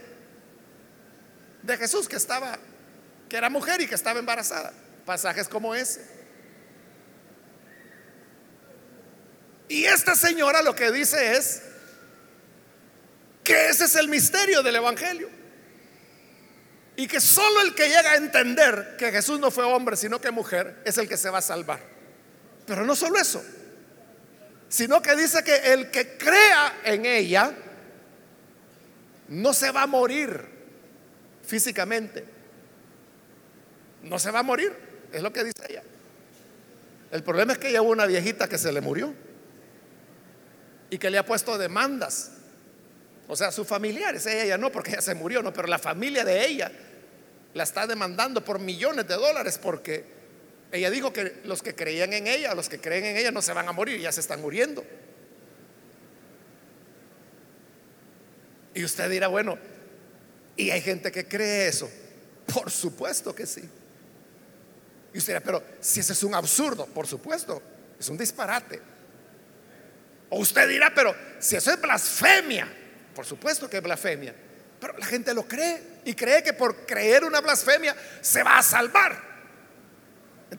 de 1.63 1.77
Jesús 1.77 2.07
que 2.07 2.15
estaba, 2.15 2.57
que 3.27 3.37
era 3.37 3.49
mujer 3.49 3.81
y 3.81 3.87
que 3.87 3.95
estaba 3.95 4.19
embarazada. 4.19 4.71
Pasajes 5.05 5.47
como 5.47 5.73
ese. 5.73 6.17
Y 9.69 9.85
esta 9.85 10.15
señora 10.15 10.61
lo 10.61 10.75
que 10.75 10.91
dice 10.91 11.35
es 11.35 11.61
que 13.43 13.69
ese 13.69 13.85
es 13.85 13.95
el 13.95 14.07
misterio 14.07 14.61
del 14.63 14.75
Evangelio. 14.75 15.29
Y 16.95 17.07
que 17.07 17.19
solo 17.19 17.61
el 17.61 17.75
que 17.75 17.87
llega 17.87 18.11
a 18.11 18.15
entender 18.15 18.95
que 18.97 19.11
Jesús 19.11 19.39
no 19.39 19.51
fue 19.51 19.63
hombre, 19.63 19.95
sino 19.95 20.19
que 20.19 20.31
mujer, 20.31 20.81
es 20.83 20.97
el 20.97 21.07
que 21.07 21.17
se 21.17 21.29
va 21.29 21.39
a 21.39 21.43
salvar. 21.43 21.79
Pero 22.65 22.85
no 22.85 22.95
solo 22.95 23.19
eso, 23.19 23.43
sino 24.69 25.01
que 25.01 25.15
dice 25.15 25.43
que 25.43 25.73
el 25.73 25.89
que 25.91 26.17
crea 26.17 26.81
en 26.83 27.05
ella 27.05 27.53
no 29.29 29.53
se 29.53 29.71
va 29.71 29.83
a 29.83 29.87
morir 29.87 30.45
físicamente. 31.45 32.25
No 34.03 34.19
se 34.19 34.31
va 34.31 34.39
a 34.39 34.43
morir, 34.43 34.73
es 35.11 35.21
lo 35.21 35.31
que 35.31 35.43
dice 35.43 35.63
ella. 35.69 35.83
El 37.11 37.23
problema 37.23 37.53
es 37.53 37.59
que 37.59 37.69
ella 37.69 37.81
hubo 37.81 37.91
una 37.91 38.05
viejita 38.05 38.47
que 38.47 38.57
se 38.57 38.71
le 38.71 38.81
murió 38.81 39.13
y 40.89 40.97
que 40.97 41.09
le 41.09 41.17
ha 41.17 41.25
puesto 41.25 41.57
demandas. 41.57 42.31
O 43.27 43.35
sea, 43.35 43.51
sus 43.51 43.67
familiares, 43.67 44.25
ella 44.25 44.45
ya 44.45 44.57
no, 44.57 44.71
porque 44.71 44.91
ella 44.91 45.01
se 45.01 45.15
murió, 45.15 45.41
no, 45.41 45.51
pero 45.53 45.67
la 45.67 45.79
familia 45.79 46.23
de 46.23 46.45
ella 46.45 46.71
la 47.53 47.63
está 47.63 47.87
demandando 47.87 48.43
por 48.43 48.59
millones 48.59 49.07
de 49.07 49.15
dólares 49.15 49.57
porque 49.61 50.16
ella 50.71 50.89
dijo 50.89 51.13
que 51.13 51.41
los 51.45 51.63
que 51.63 51.75
creían 51.75 52.13
en 52.13 52.27
ella, 52.27 52.53
los 52.53 52.67
que 52.67 52.79
creen 52.79 53.05
en 53.05 53.17
ella 53.17 53.31
no 53.31 53.41
se 53.41 53.53
van 53.53 53.67
a 53.67 53.71
morir, 53.71 53.99
ya 53.99 54.11
se 54.11 54.19
están 54.19 54.41
muriendo. 54.41 54.83
Y 58.73 58.83
usted 58.83 59.09
dirá, 59.09 59.27
bueno, 59.27 59.57
¿y 60.55 60.69
hay 60.69 60.81
gente 60.81 61.11
que 61.11 61.27
cree 61.27 61.67
eso? 61.67 61.89
Por 62.53 62.69
supuesto 62.69 63.33
que 63.33 63.45
sí. 63.45 63.67
Y 65.13 65.17
usted 65.17 65.33
dirá, 65.33 65.43
pero 65.43 65.63
si 65.79 66.01
ese 66.01 66.13
es 66.13 66.23
un 66.23 66.35
absurdo, 66.35 66.85
por 66.85 67.07
supuesto, 67.07 67.61
es 67.99 68.07
un 68.09 68.17
disparate. 68.17 68.81
O 70.29 70.39
usted 70.39 70.67
dirá, 70.67 70.93
pero 70.93 71.15
si 71.39 71.55
eso 71.55 71.71
es 71.71 71.81
blasfemia, 71.81 72.67
por 73.15 73.25
supuesto 73.25 73.69
que 73.69 73.77
es 73.77 73.83
blasfemia, 73.83 74.35
pero 74.79 74.97
la 74.97 75.05
gente 75.05 75.33
lo 75.33 75.47
cree 75.47 75.81
y 76.05 76.13
cree 76.13 76.43
que 76.43 76.53
por 76.53 76.85
creer 76.85 77.23
una 77.23 77.41
blasfemia 77.41 77.95
se 78.21 78.43
va 78.43 78.59
a 78.59 78.63
salvar. 78.63 79.26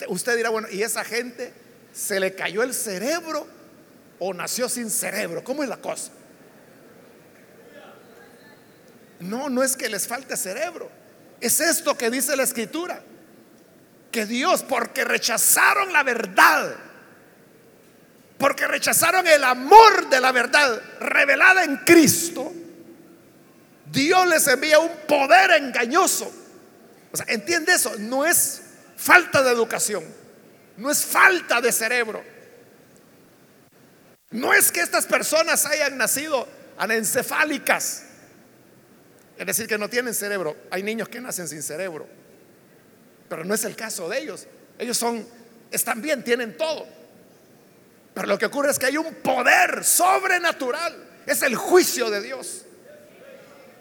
Usted 0.09 0.37
dirá, 0.37 0.51
bueno, 0.51 0.69
¿y 0.71 0.83
esa 0.83 1.05
gente 1.05 1.53
se 1.93 2.21
le 2.21 2.35
cayó 2.35 2.63
el 2.63 2.75
cerebro 2.75 3.47
o 4.19 4.35
nació 4.35 4.69
sin 4.69 4.91
cerebro? 4.91 5.43
¿Cómo 5.45 5.63
es 5.63 5.69
la 5.69 5.79
cosa? 5.79 6.13
No, 9.21 9.49
no 9.49 9.63
es 9.63 9.77
que 9.77 9.89
les 9.89 10.07
falte 10.07 10.37
cerebro. 10.37 10.91
Es 11.41 11.61
esto 11.61 11.97
que 11.97 12.11
dice 12.11 12.37
la 12.37 12.43
escritura. 12.43 13.03
Que 14.11 14.27
Dios, 14.27 14.63
porque 14.63 15.05
rechazaron 15.05 15.93
la 15.93 16.03
verdad, 16.03 16.75
porque 18.39 18.67
rechazaron 18.67 19.27
el 19.27 19.45
amor 19.45 20.09
de 20.09 20.21
la 20.21 20.33
verdad 20.33 20.81
revelada 21.01 21.65
en 21.65 21.77
Cristo, 21.79 22.53
Dios 23.91 24.27
les 24.29 24.47
envía 24.47 24.79
un 24.79 24.91
poder 25.07 25.63
engañoso. 25.63 26.33
O 27.13 27.17
sea, 27.17 27.27
entiende 27.29 27.75
eso, 27.75 27.93
no 27.99 28.25
es 28.25 28.63
falta 28.99 29.43
de 29.43 29.53
educación, 29.53 30.05
no 30.77 30.91
es 30.91 31.05
falta 31.05 31.61
de 31.61 31.73
cerebro. 31.73 32.23
No 34.31 34.53
es 34.53 34.71
que 34.71 34.81
estas 34.81 35.07
personas 35.07 35.65
hayan 35.65 35.97
nacido 35.97 36.47
anencefálicas, 36.77 38.05
es 39.39 39.47
decir, 39.47 39.67
que 39.67 39.79
no 39.79 39.89
tienen 39.89 40.13
cerebro. 40.13 40.57
Hay 40.71 40.83
niños 40.83 41.09
que 41.09 41.21
nacen 41.21 41.49
sin 41.49 41.63
cerebro, 41.63 42.07
pero 43.29 43.45
no 43.45 43.55
es 43.55 43.65
el 43.65 43.77
caso 43.77 44.09
de 44.09 44.19
ellos. 44.19 44.47
Ellos 44.79 44.99
son, 44.99 45.27
están 45.71 46.03
bien, 46.03 46.23
tienen 46.25 46.57
todo. 46.57 46.87
Pero 48.13 48.27
lo 48.27 48.39
que 48.39 48.47
ocurre 48.47 48.71
es 48.71 48.79
que 48.79 48.87
hay 48.87 48.97
un 48.97 49.15
poder 49.15 49.85
sobrenatural. 49.85 51.23
Es 51.25 51.43
el 51.43 51.55
juicio 51.55 52.11
de 52.11 52.21
Dios. 52.21 52.65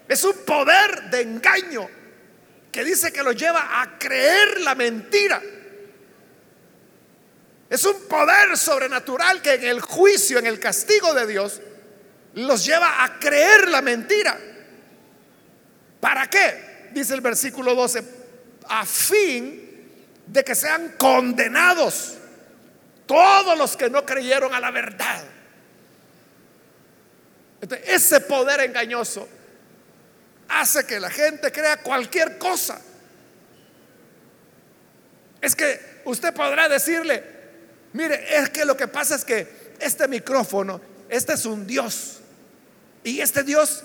Es 0.08 0.22
un 0.22 0.36
poder 0.44 1.10
de 1.10 1.22
engaño 1.22 1.88
que 2.72 2.84
dice 2.84 3.12
que 3.12 3.22
lo 3.22 3.32
lleva 3.32 3.80
a 3.80 3.98
creer 3.98 4.60
la 4.60 4.74
mentira. 4.74 5.42
Es 7.70 7.84
un 7.84 8.08
poder 8.08 8.56
sobrenatural 8.56 9.42
que 9.42 9.54
en 9.54 9.64
el 9.64 9.80
juicio, 9.80 10.38
en 10.38 10.46
el 10.46 10.58
castigo 10.58 11.12
de 11.14 11.26
Dios, 11.26 11.60
los 12.34 12.64
lleva 12.64 13.04
a 13.04 13.18
creer 13.18 13.68
la 13.68 13.82
mentira. 13.82 14.38
¿Para 16.00 16.28
qué? 16.28 16.88
Dice 16.92 17.14
el 17.14 17.20
versículo 17.20 17.74
12, 17.74 18.02
a 18.68 18.86
fin 18.86 19.68
de 20.26 20.44
que 20.44 20.54
sean 20.54 20.94
condenados 20.98 22.14
todos 23.06 23.56
los 23.56 23.76
que 23.76 23.90
no 23.90 24.04
creyeron 24.04 24.54
a 24.54 24.60
la 24.60 24.70
verdad. 24.70 25.24
ese 27.86 28.20
poder 28.20 28.60
engañoso 28.60 29.28
hace 30.48 30.86
que 30.86 30.98
la 30.98 31.10
gente 31.10 31.52
crea 31.52 31.78
cualquier 31.78 32.38
cosa. 32.38 32.80
Es 35.40 35.54
que 35.54 36.00
usted 36.04 36.34
podrá 36.34 36.68
decirle, 36.68 37.22
mire, 37.92 38.38
es 38.38 38.50
que 38.50 38.64
lo 38.64 38.76
que 38.76 38.88
pasa 38.88 39.14
es 39.14 39.24
que 39.24 39.74
este 39.78 40.08
micrófono, 40.08 40.80
este 41.08 41.34
es 41.34 41.44
un 41.44 41.66
Dios. 41.66 42.20
Y 43.04 43.20
este 43.20 43.42
Dios 43.42 43.84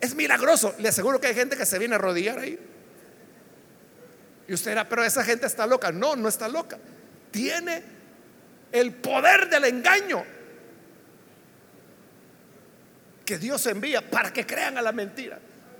es 0.00 0.14
milagroso. 0.14 0.74
Le 0.78 0.88
aseguro 0.88 1.20
que 1.20 1.28
hay 1.28 1.34
gente 1.34 1.56
que 1.56 1.66
se 1.66 1.78
viene 1.78 1.94
a 1.94 1.98
arrodillar 1.98 2.38
ahí. 2.38 2.58
Y 4.46 4.54
usted 4.54 4.70
dirá, 4.70 4.88
pero 4.88 5.04
esa 5.04 5.24
gente 5.24 5.46
está 5.46 5.66
loca. 5.66 5.90
No, 5.90 6.16
no 6.16 6.28
está 6.28 6.48
loca. 6.48 6.78
Tiene 7.30 7.82
el 8.72 8.94
poder 8.94 9.48
del 9.50 9.64
engaño 9.64 10.24
que 13.24 13.38
Dios 13.38 13.66
envía 13.66 14.00
para 14.00 14.32
que 14.32 14.46
crean 14.46 14.78
a 14.78 14.82
la 14.82 14.92
mentira. 14.92 15.38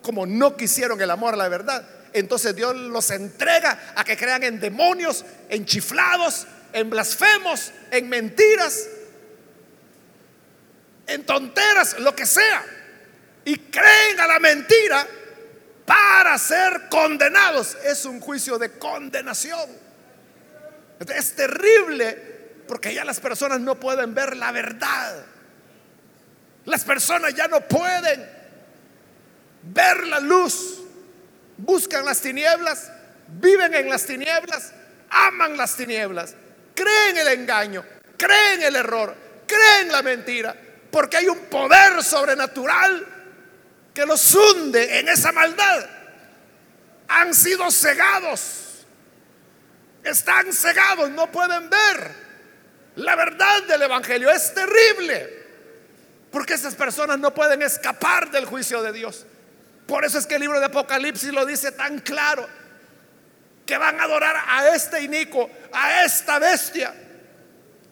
Como 0.08 0.24
no 0.24 0.56
quisieron 0.56 0.98
el 1.02 1.10
amor 1.10 1.34
a 1.34 1.36
la 1.36 1.50
verdad, 1.50 1.86
entonces 2.14 2.56
Dios 2.56 2.74
los 2.74 3.10
entrega 3.10 3.92
a 3.94 4.02
que 4.04 4.16
crean 4.16 4.42
en 4.42 4.58
demonios, 4.58 5.22
en 5.50 5.66
chiflados, 5.66 6.46
en 6.72 6.88
blasfemos, 6.88 7.72
en 7.90 8.08
mentiras, 8.08 8.88
en 11.06 11.26
tonteras, 11.26 11.98
lo 11.98 12.16
que 12.16 12.24
sea. 12.24 12.64
Y 13.44 13.58
creen 13.58 14.18
a 14.18 14.26
la 14.26 14.38
mentira 14.38 15.06
para 15.84 16.38
ser 16.38 16.88
condenados. 16.88 17.76
Es 17.84 18.06
un 18.06 18.18
juicio 18.18 18.56
de 18.56 18.78
condenación. 18.78 19.68
Es 21.14 21.36
terrible 21.36 22.14
porque 22.66 22.94
ya 22.94 23.04
las 23.04 23.20
personas 23.20 23.60
no 23.60 23.78
pueden 23.78 24.14
ver 24.14 24.38
la 24.38 24.52
verdad. 24.52 25.22
Las 26.64 26.82
personas 26.86 27.34
ya 27.34 27.46
no 27.46 27.60
pueden 27.60 28.37
ver 29.72 30.06
la 30.06 30.20
luz, 30.20 30.80
buscan 31.56 32.04
las 32.04 32.20
tinieblas, 32.20 32.90
viven 33.28 33.74
en 33.74 33.88
las 33.88 34.04
tinieblas, 34.04 34.72
aman 35.10 35.56
las 35.56 35.76
tinieblas, 35.76 36.34
creen 36.74 37.18
el 37.18 37.28
engaño, 37.28 37.84
creen 38.16 38.62
el 38.62 38.76
error, 38.76 39.14
creen 39.46 39.90
la 39.90 40.02
mentira, 40.02 40.54
porque 40.90 41.18
hay 41.18 41.28
un 41.28 41.38
poder 41.46 42.02
sobrenatural 42.02 43.06
que 43.94 44.06
los 44.06 44.34
hunde 44.34 45.00
en 45.00 45.08
esa 45.08 45.32
maldad. 45.32 45.86
Han 47.08 47.34
sido 47.34 47.70
cegados, 47.70 48.86
están 50.04 50.52
cegados, 50.52 51.10
no 51.10 51.30
pueden 51.30 51.68
ver 51.68 52.28
la 52.98 53.14
verdad 53.16 53.62
del 53.64 53.82
Evangelio. 53.82 54.30
Es 54.30 54.52
terrible, 54.54 55.46
porque 56.30 56.54
esas 56.54 56.74
personas 56.74 57.18
no 57.18 57.32
pueden 57.32 57.62
escapar 57.62 58.30
del 58.30 58.44
juicio 58.44 58.82
de 58.82 58.92
Dios. 58.92 59.26
Por 59.88 60.04
eso 60.04 60.18
es 60.18 60.26
que 60.26 60.34
el 60.34 60.42
libro 60.42 60.60
de 60.60 60.66
Apocalipsis 60.66 61.32
lo 61.32 61.46
dice 61.46 61.72
tan 61.72 62.00
claro, 62.00 62.46
que 63.64 63.78
van 63.78 63.98
a 63.98 64.02
adorar 64.02 64.36
a 64.46 64.68
este 64.74 65.00
inico, 65.00 65.48
a 65.72 66.04
esta 66.04 66.38
bestia. 66.38 66.94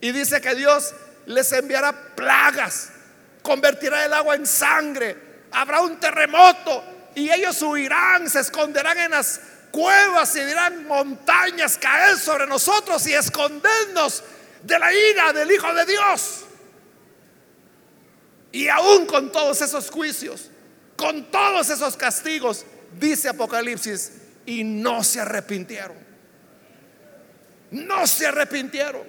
Y 0.02 0.12
dice 0.12 0.42
que 0.42 0.54
Dios 0.54 0.94
les 1.24 1.50
enviará 1.52 2.14
plagas, 2.14 2.90
convertirá 3.40 4.04
el 4.04 4.12
agua 4.12 4.34
en 4.34 4.46
sangre, 4.46 5.16
habrá 5.50 5.80
un 5.80 5.98
terremoto 5.98 6.84
y 7.14 7.30
ellos 7.30 7.62
huirán, 7.62 8.28
se 8.28 8.40
esconderán 8.40 8.98
en 8.98 9.12
las 9.12 9.40
cuevas 9.70 10.36
y 10.36 10.44
dirán 10.44 10.86
montañas 10.86 11.78
caer 11.78 12.18
sobre 12.18 12.46
nosotros 12.46 13.06
y 13.06 13.14
escondernos 13.14 14.22
de 14.62 14.78
la 14.78 14.92
ira 14.92 15.32
del 15.32 15.50
Hijo 15.50 15.72
de 15.72 15.86
Dios. 15.86 16.44
Y 18.52 18.68
aún 18.68 19.06
con 19.06 19.32
todos 19.32 19.62
esos 19.62 19.90
juicios, 19.90 20.50
con 20.96 21.30
todos 21.30 21.68
esos 21.70 21.96
castigos, 21.96 22.64
dice 22.98 23.28
Apocalipsis, 23.28 24.12
y 24.46 24.64
no 24.64 25.04
se 25.04 25.20
arrepintieron. 25.20 25.96
No 27.70 28.06
se 28.06 28.26
arrepintieron, 28.26 29.02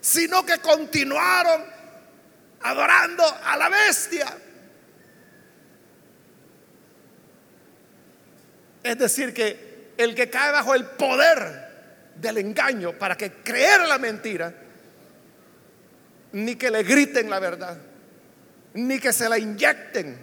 sino 0.00 0.44
que 0.44 0.58
continuaron 0.58 1.62
adorando 2.62 3.24
a 3.44 3.56
la 3.56 3.68
bestia. 3.68 4.36
Es 8.82 8.98
decir, 8.98 9.34
que 9.34 9.92
el 9.96 10.14
que 10.14 10.30
cae 10.30 10.52
bajo 10.52 10.74
el 10.74 10.86
poder 10.86 12.12
del 12.16 12.38
engaño 12.38 12.98
para 12.98 13.16
que 13.16 13.30
creer 13.42 13.82
la 13.86 13.98
mentira, 13.98 14.52
ni 16.32 16.56
que 16.56 16.70
le 16.70 16.82
griten 16.82 17.28
la 17.28 17.38
verdad 17.38 17.89
ni 18.74 18.98
que 18.98 19.12
se 19.12 19.28
la 19.28 19.38
inyecten, 19.38 20.18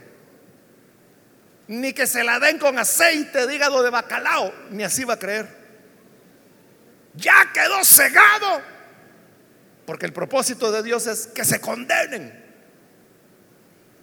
ni 1.68 1.94
que 1.94 2.08
se 2.08 2.24
la 2.24 2.40
den 2.40 2.58
con 2.58 2.78
aceite 2.80 3.46
de 3.46 3.56
hígado 3.56 3.84
de 3.84 3.90
bacalao, 3.90 4.54
ni 4.70 4.84
así 4.84 5.04
va 5.04 5.16
a 5.16 5.20
creer. 5.20 5.48
Ya 7.16 7.52
quedó 7.54 7.84
cegado, 7.84 8.62
porque 9.86 10.06
el 10.06 10.14
propósito 10.14 10.72
de 10.72 10.84
Dios 10.84 11.08
es 11.08 11.28
que 11.28 11.44
se 11.44 11.60
condenen, 11.60 12.46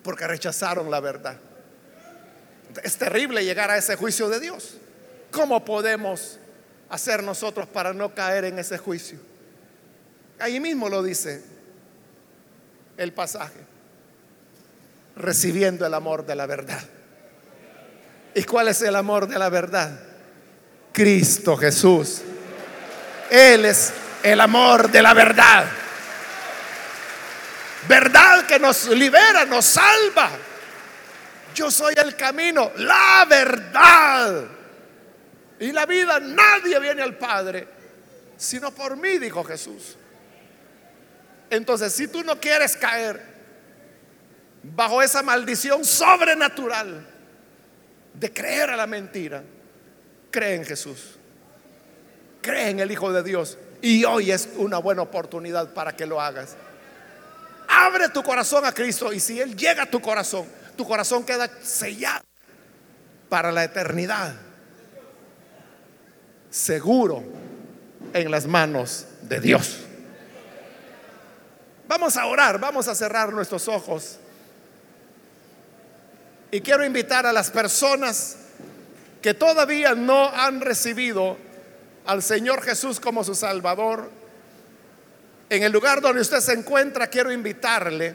porque 0.03 0.27
rechazaron 0.27 0.91
la 0.91 1.01
verdad. 1.01 1.39
Es 2.83 2.97
terrible 2.97 3.45
llegar 3.45 3.71
a 3.71 3.77
ese 3.77 3.97
juicio 3.97 4.29
de 4.29 4.41
Dios. 4.41 4.79
¿Cómo 5.31 5.65
podemos 5.65 6.39
hacer 6.91 7.23
nosotros 7.23 7.67
para 7.69 7.93
no 7.93 8.15
caer 8.15 8.45
en 8.45 8.59
ese 8.59 8.79
juicio? 8.79 9.19
Ahí 10.39 10.59
mismo 10.61 10.89
lo 10.89 11.03
dice 11.03 11.43
el 12.97 13.13
pasaje 13.13 13.74
recibiendo 15.17 15.87
el 15.87 15.95
amor 15.95 16.27
de 16.27 16.35
la 16.35 16.47
verdad. 16.47 16.83
¿Y 18.35 18.45
cuál 18.45 18.69
es 18.69 18.83
el 18.83 18.97
amor 18.97 19.29
de 19.29 19.39
la 19.39 19.49
verdad? 19.49 20.01
Cristo 20.93 21.57
Jesús. 21.57 22.23
Él 23.31 23.65
es 23.65 23.93
el 24.23 24.41
amor 24.41 24.91
de 24.91 25.03
la 25.03 25.15
verdad. 25.15 25.67
Verdad 27.89 28.47
que 28.47 28.59
nos 28.59 28.89
libera, 28.89 29.45
nos 29.45 29.65
salva. 29.65 30.31
Yo 31.55 31.71
soy 31.71 31.95
el 31.97 32.17
camino, 32.17 32.73
la 32.79 33.27
verdad. 33.29 34.45
Y 35.61 35.71
la 35.71 35.87
vida, 35.87 36.19
nadie 36.19 36.79
viene 36.81 37.03
al 37.03 37.17
Padre, 37.17 37.69
sino 38.37 38.73
por 38.73 38.97
mí, 38.97 39.19
dijo 39.19 39.45
Jesús. 39.45 39.97
Entonces, 41.51 41.93
si 41.93 42.09
tú 42.09 42.25
no 42.25 42.41
quieres 42.41 42.77
caer 42.77 43.34
bajo 44.65 45.03
esa 45.03 45.23
maldición 45.23 45.85
sobrenatural 45.85 47.07
de 48.15 48.33
creer 48.33 48.71
a 48.71 48.77
la 48.77 48.87
mentira, 48.87 49.43
cree 50.31 50.55
en 50.55 50.65
Jesús, 50.65 51.19
cree 52.41 52.71
en 52.71 52.81
el 52.81 52.91
Hijo 52.91 53.13
de 53.13 53.23
Dios 53.23 53.59
y 53.83 54.05
hoy 54.05 54.31
es 54.31 54.49
una 54.57 54.79
buena 54.79 55.03
oportunidad 55.03 55.75
para 55.75 55.95
que 55.95 56.07
lo 56.07 56.21
hagas. 56.21 56.57
Abre 57.69 58.09
tu 58.09 58.23
corazón 58.23 58.65
a 58.65 58.73
Cristo 58.73 59.13
y 59.13 59.21
si 59.21 59.41
Él 59.41 59.57
llega 59.57 59.83
a 59.83 59.91
tu 59.91 60.01
corazón, 60.01 60.47
tu 60.77 60.87
corazón 60.87 61.25
queda 61.25 61.51
sellado 61.63 62.25
para 63.29 63.53
la 63.53 63.65
eternidad, 63.65 64.35
seguro 66.51 67.23
en 68.13 68.31
las 68.31 68.47
manos 68.47 69.07
de 69.23 69.41
Dios. 69.41 69.81
Vamos 71.87 72.17
a 72.17 72.27
orar, 72.27 72.59
vamos 72.59 72.89
a 72.89 72.95
cerrar 72.95 73.33
nuestros 73.33 73.69
ojos. 73.69 74.21
Y 76.55 76.61
quiero 76.61 76.85
invitar 76.85 77.27
a 77.27 77.33
las 77.33 77.51
personas 77.51 78.37
que 79.21 79.35
todavía 79.35 79.97
no 79.97 80.29
han 80.29 80.61
recibido 80.61 81.37
al 82.07 82.23
Señor 82.23 82.63
Jesús 82.63 83.01
como 83.01 83.25
su 83.25 83.35
Salvador. 83.35 84.09
En 85.51 85.65
el 85.65 85.73
lugar 85.73 86.01
donde 86.01 86.21
usted 86.21 86.39
se 86.39 86.53
encuentra, 86.53 87.09
quiero 87.09 87.33
invitarle 87.33 88.15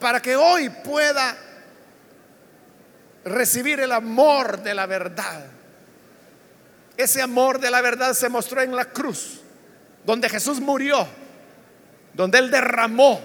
para 0.00 0.22
que 0.22 0.36
hoy 0.36 0.70
pueda 0.70 1.36
recibir 3.26 3.78
el 3.80 3.92
amor 3.92 4.62
de 4.62 4.72
la 4.72 4.86
verdad. 4.86 5.44
Ese 6.96 7.20
amor 7.20 7.60
de 7.60 7.70
la 7.70 7.82
verdad 7.82 8.14
se 8.14 8.30
mostró 8.30 8.62
en 8.62 8.74
la 8.74 8.86
cruz, 8.86 9.42
donde 10.02 10.30
Jesús 10.30 10.60
murió, 10.60 11.06
donde 12.14 12.38
Él 12.38 12.50
derramó 12.50 13.20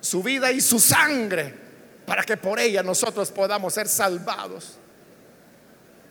su 0.00 0.22
vida 0.22 0.52
y 0.52 0.60
su 0.60 0.78
sangre 0.78 1.65
para 2.06 2.22
que 2.22 2.36
por 2.36 2.60
ella 2.60 2.82
nosotros 2.82 3.30
podamos 3.30 3.74
ser 3.74 3.88
salvados. 3.88 4.78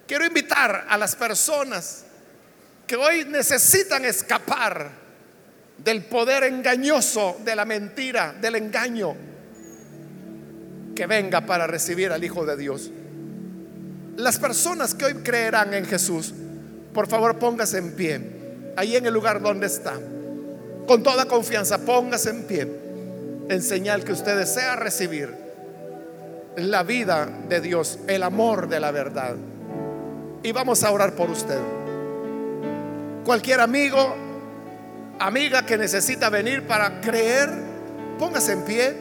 Quiero 0.06 0.26
invitar 0.26 0.86
a 0.88 0.98
las 0.98 1.16
personas 1.16 2.04
que 2.86 2.96
hoy 2.96 3.26
necesitan 3.26 4.06
escapar 4.06 4.92
del 5.78 6.04
poder 6.04 6.44
engañoso, 6.44 7.38
de 7.44 7.56
la 7.56 7.66
mentira, 7.66 8.36
del 8.40 8.56
engaño, 8.56 9.16
que 10.96 11.08
venga 11.08 11.42
para 11.46 11.66
recibir 11.66 12.12
al 12.12 12.24
Hijo 12.24 12.46
de 12.46 12.58
Dios. 12.58 12.92
Las 14.18 14.38
personas 14.38 14.94
que 14.94 15.06
hoy 15.06 15.14
creerán 15.16 15.74
en 15.74 15.86
Jesús, 15.86 16.34
por 16.94 17.08
favor 17.08 17.40
póngase 17.40 17.80
en 17.80 17.96
pie, 17.96 18.22
ahí 18.78 18.96
en 18.96 19.06
el 19.06 19.14
lugar 19.14 19.42
donde 19.42 19.68
está. 19.68 19.94
Con 20.88 21.02
toda 21.04 21.26
confianza, 21.26 21.80
póngase 21.80 22.30
en 22.30 22.44
pie, 22.44 22.68
en 23.50 23.62
señal 23.62 24.04
que 24.04 24.14
usted 24.14 24.38
desea 24.38 24.76
recibir 24.76 25.45
la 26.58 26.84
vida 26.84 27.28
de 27.50 27.62
Dios, 27.62 28.00
el 28.08 28.24
amor 28.24 28.68
de 28.68 28.80
la 28.80 28.92
verdad. 28.92 29.36
Y 30.44 30.52
vamos 30.52 30.84
a 30.84 30.92
orar 30.92 31.14
por 31.14 31.30
usted. 31.30 31.60
Cualquier 33.26 33.60
amigo, 33.60 34.16
amiga 35.20 35.66
que 35.66 35.78
necesita 35.78 36.30
venir 36.30 36.68
para 36.68 37.02
creer, 37.02 37.50
póngase 38.20 38.54
en 38.54 38.64
pie 38.64 38.96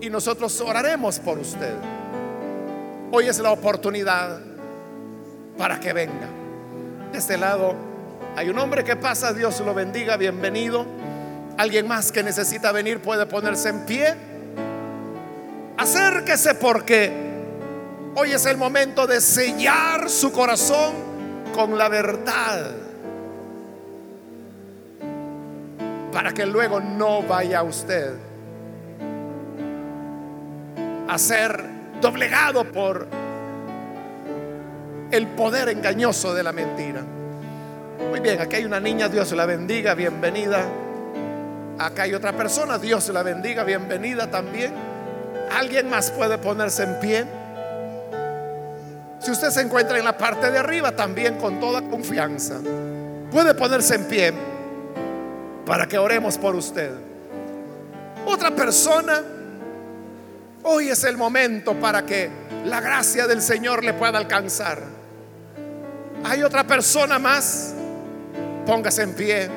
y 0.00 0.10
nosotros 0.10 0.60
oraremos 0.60 1.18
por 1.18 1.38
usted. 1.38 1.74
Hoy 3.12 3.28
es 3.28 3.38
la 3.38 3.52
oportunidad 3.52 4.40
para 5.56 5.78
que 5.78 5.92
venga. 5.92 6.28
De 7.12 7.18
este 7.18 7.36
lado 7.36 7.74
hay 8.36 8.48
un 8.48 8.58
hombre 8.58 8.84
que 8.84 8.96
pasa, 8.96 9.32
Dios 9.32 9.60
lo 9.60 9.74
bendiga, 9.74 10.16
bienvenido. 10.16 10.84
Alguien 11.56 11.86
más 11.86 12.10
que 12.10 12.22
necesita 12.22 12.72
venir 12.72 13.00
puede 13.00 13.26
ponerse 13.26 13.68
en 13.68 13.86
pie 13.86 14.31
Acérquese 15.82 16.54
porque 16.54 17.10
hoy 18.14 18.30
es 18.30 18.46
el 18.46 18.56
momento 18.56 19.04
de 19.08 19.20
sellar 19.20 20.08
su 20.08 20.30
corazón 20.30 20.94
con 21.52 21.76
la 21.76 21.88
verdad. 21.88 22.70
Para 26.12 26.30
que 26.32 26.46
luego 26.46 26.78
no 26.78 27.24
vaya 27.24 27.64
usted 27.64 28.12
a 31.08 31.18
ser 31.18 31.64
doblegado 32.00 32.62
por 32.62 33.08
el 35.10 35.26
poder 35.26 35.68
engañoso 35.70 36.32
de 36.32 36.44
la 36.44 36.52
mentira. 36.52 37.02
Muy 38.08 38.20
bien, 38.20 38.40
aquí 38.40 38.54
hay 38.54 38.64
una 38.64 38.78
niña, 38.78 39.08
Dios 39.08 39.32
la 39.32 39.46
bendiga, 39.46 39.94
bienvenida. 39.94 40.64
Acá 41.76 42.04
hay 42.04 42.14
otra 42.14 42.32
persona, 42.34 42.78
Dios 42.78 43.08
la 43.08 43.24
bendiga, 43.24 43.64
bienvenida 43.64 44.30
también. 44.30 44.91
¿Alguien 45.54 45.90
más 45.90 46.10
puede 46.10 46.38
ponerse 46.38 46.84
en 46.84 47.00
pie? 47.00 47.26
Si 49.20 49.30
usted 49.30 49.50
se 49.50 49.60
encuentra 49.60 49.98
en 49.98 50.04
la 50.04 50.16
parte 50.16 50.50
de 50.50 50.58
arriba, 50.58 50.92
también 50.96 51.36
con 51.36 51.60
toda 51.60 51.82
confianza, 51.82 52.58
puede 53.30 53.54
ponerse 53.54 53.94
en 53.94 54.04
pie 54.06 54.32
para 55.66 55.86
que 55.86 55.98
oremos 55.98 56.38
por 56.38 56.56
usted. 56.56 56.90
Otra 58.26 58.50
persona, 58.50 59.22
hoy 60.62 60.88
es 60.88 61.04
el 61.04 61.16
momento 61.16 61.74
para 61.74 62.04
que 62.04 62.30
la 62.64 62.80
gracia 62.80 63.26
del 63.26 63.42
Señor 63.42 63.84
le 63.84 63.92
pueda 63.92 64.18
alcanzar. 64.18 64.80
Hay 66.24 66.42
otra 66.42 66.66
persona 66.66 67.18
más, 67.18 67.74
póngase 68.66 69.02
en 69.02 69.14
pie. 69.14 69.50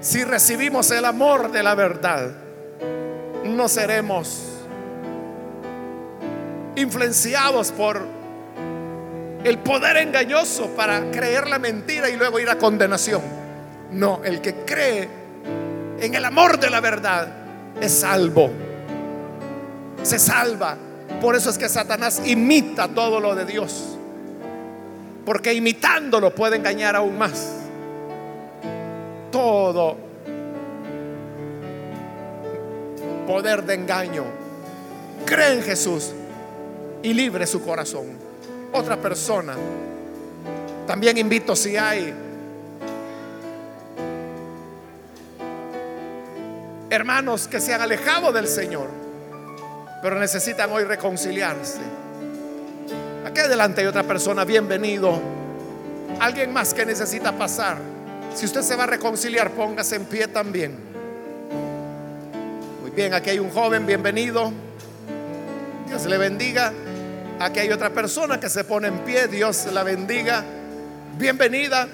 Si 0.00 0.24
recibimos 0.24 0.90
el 0.90 1.04
amor 1.04 1.50
de 1.50 1.62
la 1.62 1.74
verdad, 1.74 2.30
no 3.44 3.68
seremos 3.68 4.46
influenciados 6.76 7.72
por 7.72 8.06
el 9.44 9.58
poder 9.58 9.96
engañoso 9.98 10.68
para 10.76 11.10
creer 11.10 11.48
la 11.48 11.58
mentira 11.58 12.08
y 12.08 12.16
luego 12.16 12.38
ir 12.38 12.48
a 12.50 12.56
condenación. 12.56 13.22
No, 13.92 14.20
el 14.24 14.40
que 14.40 14.54
cree 14.64 15.08
en 15.98 16.14
el 16.14 16.24
amor 16.24 16.58
de 16.58 16.70
la 16.70 16.80
verdad 16.80 17.28
es 17.80 18.00
salvo. 18.00 18.50
Se 20.02 20.18
salva. 20.18 20.76
Por 21.20 21.36
eso 21.36 21.50
es 21.50 21.58
que 21.58 21.68
Satanás 21.68 22.22
imita 22.24 22.88
todo 22.88 23.20
lo 23.20 23.34
de 23.34 23.44
Dios. 23.44 23.96
Porque 25.24 25.52
imitándolo 25.52 26.34
puede 26.34 26.56
engañar 26.56 26.96
aún 26.96 27.18
más. 27.18 27.52
Todo 29.30 30.09
poder 33.30 33.62
de 33.62 33.74
engaño. 33.74 34.24
Cree 35.24 35.52
en 35.52 35.62
Jesús 35.62 36.10
y 37.00 37.14
libre 37.14 37.46
su 37.46 37.62
corazón. 37.62 38.06
Otra 38.72 38.96
persona. 38.96 39.54
También 40.84 41.16
invito 41.16 41.54
si 41.54 41.76
hay 41.76 42.12
hermanos 46.90 47.46
que 47.46 47.60
se 47.60 47.72
han 47.72 47.82
alejado 47.82 48.32
del 48.32 48.48
Señor, 48.48 48.88
pero 50.02 50.18
necesitan 50.18 50.72
hoy 50.72 50.82
reconciliarse. 50.82 51.78
Aquí 53.24 53.40
adelante 53.42 53.82
hay 53.82 53.86
otra 53.86 54.02
persona, 54.02 54.44
bienvenido. 54.44 55.20
Alguien 56.18 56.52
más 56.52 56.74
que 56.74 56.84
necesita 56.84 57.30
pasar. 57.30 57.76
Si 58.34 58.44
usted 58.44 58.62
se 58.62 58.74
va 58.74 58.84
a 58.84 58.88
reconciliar, 58.88 59.52
póngase 59.52 59.94
en 59.94 60.06
pie 60.06 60.26
también. 60.26 60.89
Bien, 62.94 63.14
aquí 63.14 63.30
hay 63.30 63.38
un 63.38 63.50
joven, 63.50 63.86
bienvenido. 63.86 64.52
Dios 65.86 66.06
le 66.06 66.18
bendiga. 66.18 66.72
Aquí 67.38 67.60
hay 67.60 67.70
otra 67.70 67.90
persona 67.90 68.40
que 68.40 68.48
se 68.48 68.64
pone 68.64 68.88
en 68.88 68.98
pie, 68.98 69.28
Dios 69.28 69.66
la 69.72 69.84
bendiga. 69.84 70.44
Bienvenida. 71.16 71.86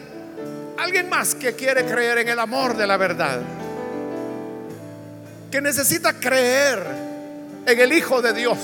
Alguien 0.79 1.11
más 1.11 1.35
que 1.35 1.55
quiere 1.55 1.85
creer 1.85 2.19
en 2.19 2.29
el 2.31 2.39
amor 2.39 2.77
de 2.77 2.87
la 2.87 2.97
verdad 2.97 3.41
que 5.51 5.61
necesita 5.61 6.15
creer 6.15 6.83
en 7.67 7.79
el 7.79 7.93
Hijo 7.93 8.23
de 8.23 8.33
Dios. 8.33 8.59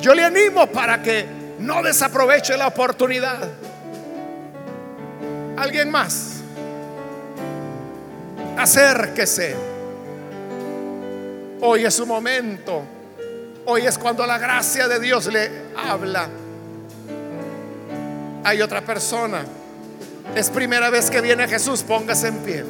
Yo 0.00 0.14
le 0.14 0.24
animo 0.24 0.66
para 0.66 1.00
que 1.02 1.26
no 1.60 1.82
desaproveche 1.82 2.56
la 2.56 2.66
oportunidad. 2.66 3.48
Alguien 5.56 5.90
más, 5.90 6.40
acérquese. 8.58 9.69
Hoy 11.62 11.84
es 11.84 11.94
su 11.94 12.06
momento. 12.06 12.82
Hoy 13.66 13.86
es 13.86 13.98
cuando 13.98 14.26
la 14.26 14.38
gracia 14.38 14.88
de 14.88 14.98
Dios 14.98 15.26
le 15.26 15.50
habla. 15.76 16.26
Hay 18.44 18.62
otra 18.62 18.80
persona. 18.80 19.44
Es 20.34 20.48
primera 20.48 20.88
vez 20.88 21.10
que 21.10 21.20
viene 21.20 21.46
Jesús, 21.46 21.82
póngase 21.82 22.28
en 22.28 22.38
pie. 22.38 22.64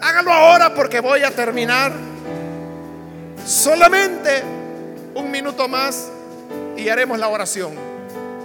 Hágalo 0.00 0.32
ahora 0.32 0.74
porque 0.74 1.00
voy 1.00 1.22
a 1.22 1.30
terminar. 1.30 1.92
Solamente 3.46 4.42
un 5.14 5.30
minuto 5.30 5.66
más 5.66 6.08
y 6.76 6.88
haremos 6.90 7.18
la 7.18 7.28
oración. 7.28 7.72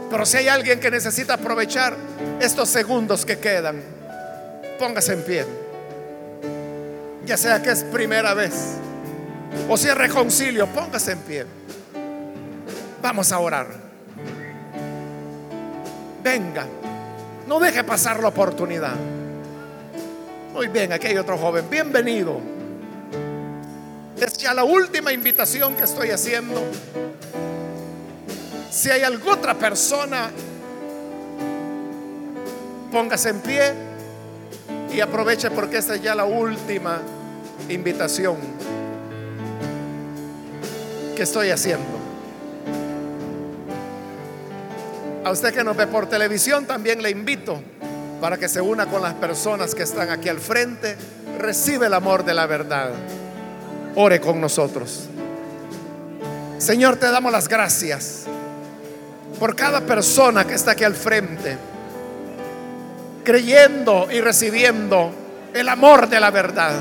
Pero 0.10 0.26
si 0.26 0.38
hay 0.38 0.48
alguien 0.48 0.80
que 0.80 0.90
necesita 0.90 1.34
aprovechar 1.34 1.96
estos 2.40 2.70
segundos 2.70 3.26
que 3.26 3.38
quedan, 3.38 3.82
póngase 4.80 5.14
en 5.14 5.24
pie. 5.24 5.46
Ya 7.26 7.36
sea 7.36 7.62
que 7.62 7.72
es 7.72 7.84
primera 7.84 8.34
vez 8.34 8.80
o 9.68 9.78
si 9.78 9.88
es 9.88 9.96
reconcilio, 9.96 10.68
póngase 10.68 11.12
en 11.14 11.20
pie. 11.20 11.46
Vamos 13.02 13.32
a 13.32 13.40
orar. 13.40 13.68
Venga, 16.24 16.66
no 17.48 17.60
deje 17.60 17.84
pasar 17.84 18.22
la 18.22 18.28
oportunidad. 18.30 18.96
Muy 20.54 20.68
bien, 20.68 20.92
aquí 20.92 21.08
hay 21.08 21.18
otro 21.18 21.38
joven. 21.38 21.66
Bienvenido. 21.70 22.40
Es 24.20 24.34
ya 24.38 24.54
la 24.54 24.64
última 24.64 25.14
invitación 25.14 25.76
que 25.76 25.84
estoy 25.84 26.10
haciendo. 26.10 26.62
Si 28.70 28.90
hay 28.90 29.04
alguna 29.04 29.36
otra 29.36 29.54
persona, 29.54 30.30
póngase 32.92 33.30
en 33.30 33.40
pie 33.40 33.74
y 34.92 35.00
aproveche 35.00 35.50
porque 35.52 35.78
esta 35.78 35.96
es 35.96 36.02
ya 36.02 36.16
la 36.16 36.26
última 36.26 37.00
invitación 37.70 38.59
estoy 41.22 41.50
haciendo. 41.52 41.86
A 45.24 45.32
usted 45.32 45.54
que 45.54 45.64
nos 45.64 45.76
ve 45.76 45.88
por 45.88 46.08
televisión 46.08 46.66
también 46.66 47.02
le 47.02 47.10
invito 47.10 47.62
para 48.20 48.38
que 48.38 48.50
se 48.50 48.62
una 48.62 48.86
con 48.86 49.02
las 49.02 49.14
personas 49.14 49.76
que 49.76 49.84
están 49.84 50.10
aquí 50.10 50.30
al 50.30 50.40
frente. 50.40 50.96
Recibe 51.40 51.88
el 51.88 51.94
amor 51.94 52.26
de 52.26 52.34
la 52.34 52.46
verdad. 52.46 52.92
Ore 53.96 54.20
con 54.20 54.42
nosotros. 54.42 55.08
Señor, 56.58 56.98
te 56.98 57.10
damos 57.10 57.32
las 57.32 57.48
gracias 57.48 58.26
por 59.40 59.56
cada 59.56 59.82
persona 59.82 60.46
que 60.46 60.54
está 60.54 60.72
aquí 60.72 60.84
al 60.84 60.96
frente, 60.96 61.58
creyendo 63.24 64.10
y 64.12 64.20
recibiendo 64.20 65.12
el 65.54 65.70
amor 65.70 66.10
de 66.10 66.20
la 66.20 66.32
verdad. 66.32 66.74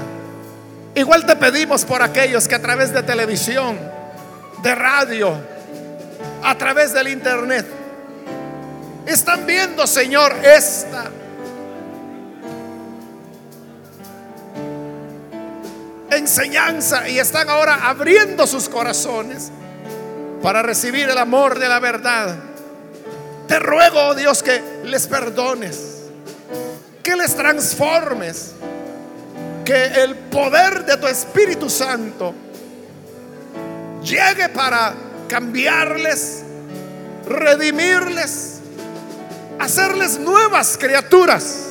Igual 0.94 1.24
te 1.26 1.36
pedimos 1.36 1.84
por 1.84 2.02
aquellos 2.02 2.48
que 2.48 2.56
a 2.56 2.62
través 2.62 2.92
de 2.92 3.02
televisión, 3.04 3.78
de 4.62 4.74
radio, 4.74 5.34
a 6.42 6.56
través 6.56 6.92
del 6.92 7.08
internet, 7.08 7.66
están 9.06 9.46
viendo, 9.46 9.86
Señor, 9.86 10.34
esta 10.44 11.10
enseñanza 16.10 17.08
y 17.08 17.18
están 17.18 17.48
ahora 17.48 17.88
abriendo 17.88 18.46
sus 18.46 18.68
corazones 18.68 19.50
para 20.42 20.62
recibir 20.62 21.08
el 21.08 21.18
amor 21.18 21.58
de 21.58 21.68
la 21.68 21.80
verdad. 21.80 22.36
Te 23.46 23.58
ruego, 23.58 24.08
oh 24.08 24.14
Dios, 24.14 24.42
que 24.42 24.62
les 24.84 25.06
perdones, 25.06 26.04
que 27.02 27.16
les 27.16 27.34
transformes, 27.34 28.52
que 29.64 29.86
el 30.02 30.14
poder 30.14 30.84
de 30.84 30.96
tu 30.98 31.06
Espíritu 31.06 31.70
Santo 31.70 32.34
llegue 34.08 34.48
para 34.48 34.94
cambiarles, 35.28 36.42
redimirles, 37.26 38.60
hacerles 39.58 40.18
nuevas 40.18 40.76
criaturas. 40.78 41.64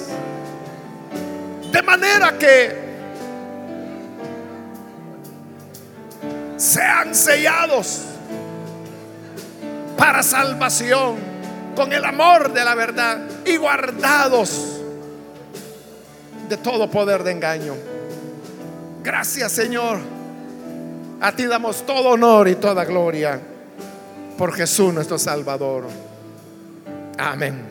De 1.71 1.81
manera 1.81 2.37
que 2.37 2.87
sean 6.57 7.13
sellados 7.13 8.03
para 9.97 10.23
salvación 10.23 11.17
con 11.75 11.91
el 11.93 12.03
amor 12.03 12.53
de 12.53 12.63
la 12.63 12.73
verdad 12.73 13.19
y 13.45 13.57
guardados 13.57 14.79
de 16.47 16.57
todo 16.57 16.89
poder 16.89 17.23
de 17.23 17.31
engaño. 17.31 17.75
Gracias 19.03 19.51
Señor. 19.51 20.16
A 21.19 21.31
ti 21.31 21.45
damos 21.45 21.85
todo 21.85 22.09
honor 22.09 22.47
y 22.47 22.55
toda 22.55 22.85
gloria 22.85 23.39
por 24.37 24.53
Jesús 24.53 24.93
nuestro 24.93 25.17
Salvador. 25.17 25.85
Amén. 27.17 27.65